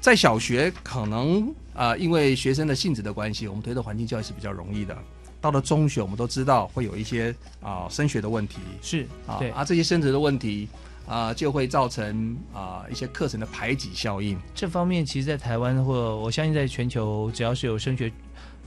[0.00, 4.96] 在小学可能啊，因为学生的性质的关系，我们推动环境教育是比较容易的。
[5.40, 10.68] 到了中学，我们都知道会有一些啊升学的问题，是啊，对啊，这些升职的问题
[11.06, 14.38] 啊，就会造成啊一些课程的排挤效应。
[14.54, 18.12] 这方面，其实，在台湾或我相信，在全球，只要是有升学。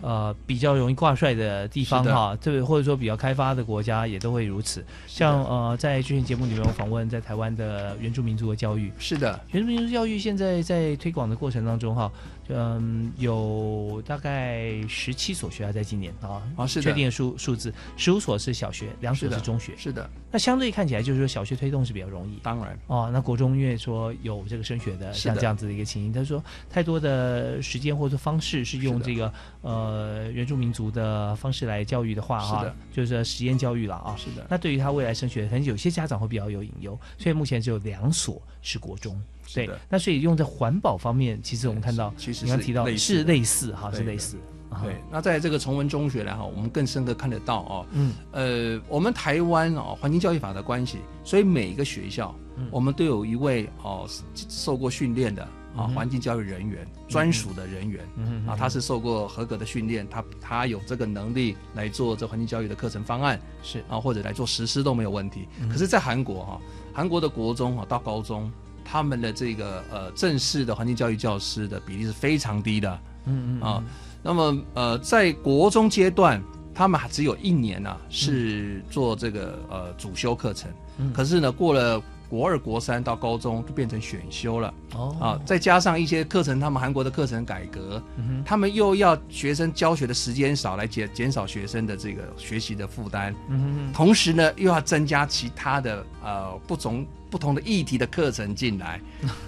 [0.04, 4.84] 呃，比较容易挂帅的地方哈，这个或者说比较开发的国家也都会如此。
[5.08, 12.12] 像呃，在之前节目里面我访问在台湾的原住民族的教育，是的，原住民族教育现在在推广的过程当中哈，
[12.50, 20.10] 嗯，有大概十七所学校在今年啊，啊是确定的数数字，十五所是小学，两所是中学，是的。
[20.30, 22.78] 那相对看起来就是说小学推动是比较容易，当然。
[22.88, 29.93] 哦，那国中因为说有这个升学的像这样子的一个情形，他说太多的时间或者方式是用这个呃。
[29.94, 34.16] 呃，原住民族的方式来教育的话，哈，就是实验教育了啊。
[34.18, 34.48] 是的。
[34.50, 39.22] 那对于他未来升学，可能有些家长会比较有隐忧，所以目前只有两所是国中。
[39.54, 39.70] 对。
[39.88, 44.36] 那所以用在环保方面，其实我们看到，其实你刚提到是类似哈，是类似。
[44.82, 44.96] 对。
[45.12, 47.86] 那在这个崇文中学呢，哈，我们更深刻看得到哦。
[47.92, 48.14] 嗯。
[48.32, 52.34] 呃，我们台湾哦，环境教育法的关系，所以每一个学校，
[52.72, 54.08] 我们都有一位哦
[54.50, 58.04] 受过训练的啊环境教育人员专属的人员。
[58.48, 63.84] 啊，他是受过合格的训练，他他有这个能力来做这环境教育的课程方案是。
[63.90, 65.48] 啊，或者来做实施都没有问题。
[65.70, 66.62] 可是，在韩国哈，
[66.94, 68.52] 韩国的国中啊到高中，
[68.84, 73.00] 他们的这个呃正式的环境教育教师的比例是非常低的。
[73.26, 73.84] 嗯嗯啊，
[74.22, 76.42] 那么呃在国中阶段。
[76.76, 80.72] 他们还只有一年呢，是做这个呃主修课程，
[81.14, 84.74] 可是呢，过了国二、国三到高中就变成选修了。
[84.96, 88.02] 哦，啊，再加上一些课程，他们韩国的课程改革，
[88.46, 93.34] 他们又要学生教学的时间少，来减减少学生的这个学习的负担。
[93.50, 99.00] 嗯同时呢，又要增加其他的呃不同不同的议题的课程进来。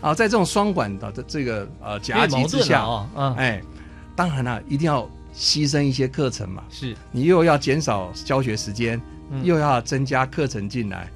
[0.02, 3.62] 啊，在这种双管的这个呃夹击之下，嗯哎，
[4.16, 5.10] 当然了，一定要。
[5.38, 9.02] 牺牲一些课程嘛，是你又要减少教学时间，
[9.44, 11.12] 又要增加课程进来，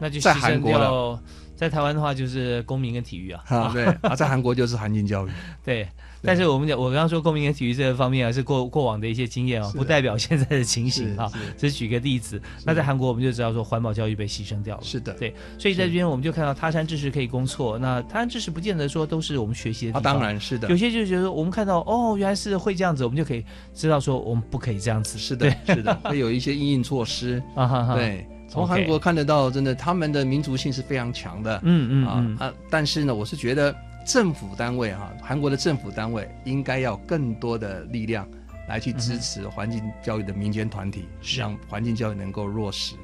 [0.00, 1.20] 那就在韩国了。
[1.54, 3.44] 在台湾的话，就是公民跟体育啊。
[3.48, 5.30] 啊， 对啊，在韩国就是韩进教育。
[5.62, 5.86] 对。
[6.22, 11.30] 但是我们讲，我刚刚说公民跟体育这个方面啊，是过过往的一些经验啊，不代表现在的情形啊。
[11.58, 12.40] 只是举个例子。
[12.64, 14.82] 那在韩国，我们就知道说环保教育被牺牲掉了。
[14.82, 15.34] 是的，对。
[15.58, 17.78] 所以在这边我们就看到他山之石可以攻错。
[17.78, 20.02] 那他山之石不见得说都是我们学习的地方。
[20.02, 20.66] 当然是的。
[20.70, 23.44] 有些就觉得我们看到哦，原来是会这样子，我们就可以
[23.74, 25.18] 知道说我们不可以这样子。
[25.18, 27.94] 是的，是的，会有一些应应措施 啊哈哈。
[27.94, 31.60] 对，从韩国看得到，真的他们的民族性是非常强的。
[31.62, 32.52] 嗯嗯啊啊！
[32.68, 33.74] 但是呢，我是觉得。
[34.06, 38.26] 政府单位哈，韩国的政府单位应该要更多的力量
[38.66, 41.04] 来去支持环境教育的民间团体，
[41.36, 42.96] 让环境教育能够落实。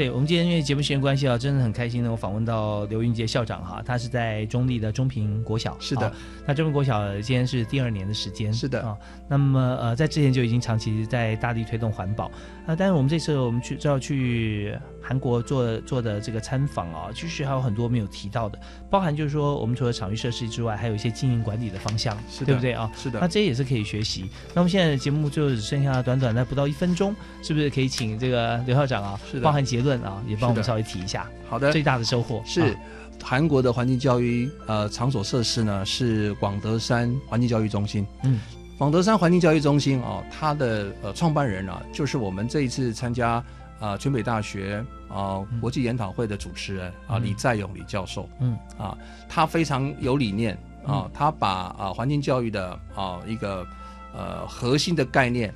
[0.00, 2.10] 对我们今天因为节目时间关系啊，真的很开心呢。
[2.10, 5.76] 我访问到刘云杰校长哈，他是在中立的中平国小。
[5.78, 6.10] 是的，
[6.46, 8.50] 那中平国小今天是第二年的时间。
[8.50, 8.96] 是的啊，
[9.28, 12.30] 那么呃，在之前就已经长期在大力推动环保
[12.66, 12.74] 啊。
[12.74, 14.74] 但是我们这次我们去就要去
[15.10, 18.56] 韩国做做的这个参访啊，其实还有很多没有提到的，
[18.88, 22.88] 包含就是说我们除了场域设施之外，还有一些经营管理的方向，对不对啊？
[22.96, 24.30] 是的，那这也是可以学习。
[24.54, 30.00] 那我们现在的节目就只剩下短短的不到一分钟，是不是可以请这个刘校长啊，包含结论？
[30.02, 31.28] 啊，也帮我们稍微提一下。
[31.48, 32.76] 好的，最大的收获是
[33.20, 38.06] 韩国的环境教育呃场所设施呢，是广德山环境教育中心。
[38.22, 38.38] 嗯，
[38.78, 43.44] 广德山环境教育中心啊，它的呃创办人啊，就是我们这一次参加
[43.80, 48.28] 啊全北大学啊国际研讨会的主持人啊李在勇李教授。
[48.38, 48.96] 嗯，啊，
[49.28, 50.56] 他非常有理念
[50.86, 53.66] 啊，他把啊环境教育的啊一个
[54.14, 55.52] 呃核心的概念，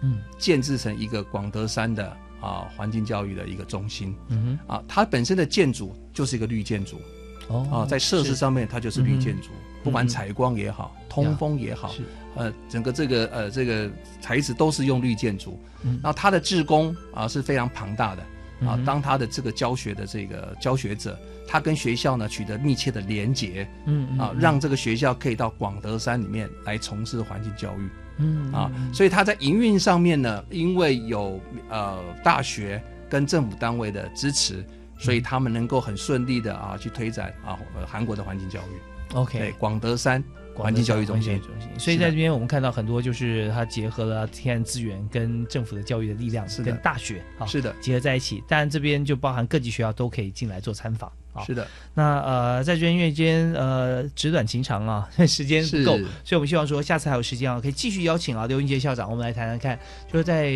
[0.00, 2.16] 嗯，建制成一个广德山的。
[2.38, 7.00] 啊，环境教育的一个中心，嗯哼，啊，它本身的建筑就是一个绿建筑，
[7.48, 9.48] 哦，啊，在设施上面它就是绿建筑，
[9.82, 11.90] 不管采光也好，通风也好，
[12.36, 18.22] 呃，整个这个呃这个材质都是用绿建筑，嗯，那它的职工啊是非常庞大的，
[18.68, 21.18] 啊，当他的这个教学的这个教学者，
[21.48, 27.88] 他跟学校呢取得密切的连结，嗯，啊，让这个学校可以到广德山里面来从事环境教育。
[28.18, 34.64] 嗯啊，所以他在营运上面呢，因为有呃大学跟政府单位的支持，
[34.98, 39.14] 所以他们能够很顺利的啊去推展啊韩国的环境教育。
[39.14, 40.24] OK，对，广德山
[40.64, 41.40] 环境教育中心。
[41.78, 48.42] 所以在这边我们看到很多就是它结合了天然资源跟政府的教育的力量，是跟大学啊是的结合在一起。
[48.48, 51.10] 当然这边就包含各级学校都可以进来做参访。
[51.44, 59.78] 是的，那呃，在这边因为今天呃，纸短情长啊， 时间不够，所以我们希望说下次还有时间啊，可以继续邀请啊刘英杰校长，我们来谈谈看，
[60.10, 60.50] 就是在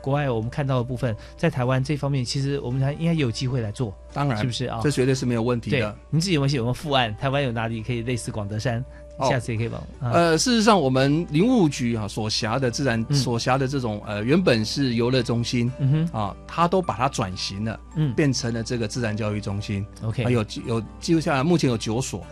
[0.00, 4.80] 国外我们看到的部分，在台湾这方面，其实我们还应该有机会来做，当然是不是啊？
[4.82, 5.94] 这绝对是没有问题的。
[6.08, 7.14] 你自己有没有写过副案？
[7.20, 8.82] 台湾有哪里可以类似广德山？
[9.28, 9.82] 下次也可以帮。
[10.10, 19.86] 呃，事实上，我们林务局啊所辖的自然所辖的这种呃，原本是游乐中心，嗯哼，啊，它都把它转型了，嗯，变成了这个自然教育中心。
[20.02, 22.22] OK，有有记录下来，目前有九所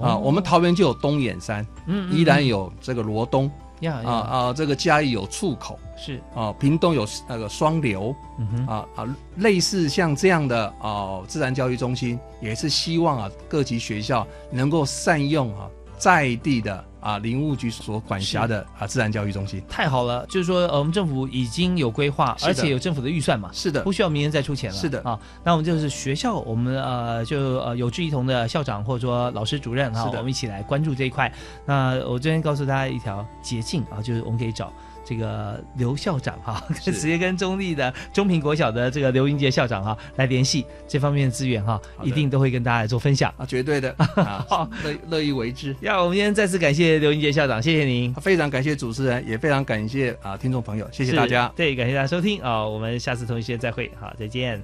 [0.00, 0.16] 啊。
[0.16, 15.68] 我们桃园就有东眼山，嗯，依然有这个罗东，呀啊啊，这个嘉义有出口，是啊，屏东有那个双流，嗯哼，啊啊，类似像这样的啊自然教育中心，也是希望啊各级学校能够善用啊。
[16.04, 25.18] 在地的啊，林务局所管辖的啊，自然教育中心太好了，就是说，呃，我们政府已经有规划，而且有政府的预算嘛，是的，不需要明年再出钱了，是的啊。
[25.42, 31.32] 那我们就是学校，我们呃，就呃有志一同的校长或者说老师主任哈，我们一起来关注这一块。
[31.64, 34.70] 那我这边告诉大家一条捷径啊，就是我们可以找。
[35.04, 43.32] 这个刘校长哈， 直接跟中立的中平国小的这个刘英杰校长哈来联系这方面的资源哈，一定都会跟大家来做分享。
[43.36, 43.94] 啊，绝对的，
[44.48, 44.68] 好。
[44.82, 45.74] 乐乐意为之。
[45.80, 54.62] 要我们今天再次感谢刘英杰校长，谢谢您，非常感谢主持人，也非常感谢啊听众朋友，谢谢大家，对，感谢大家收听啊，我们下次同一时间再会，好，再见。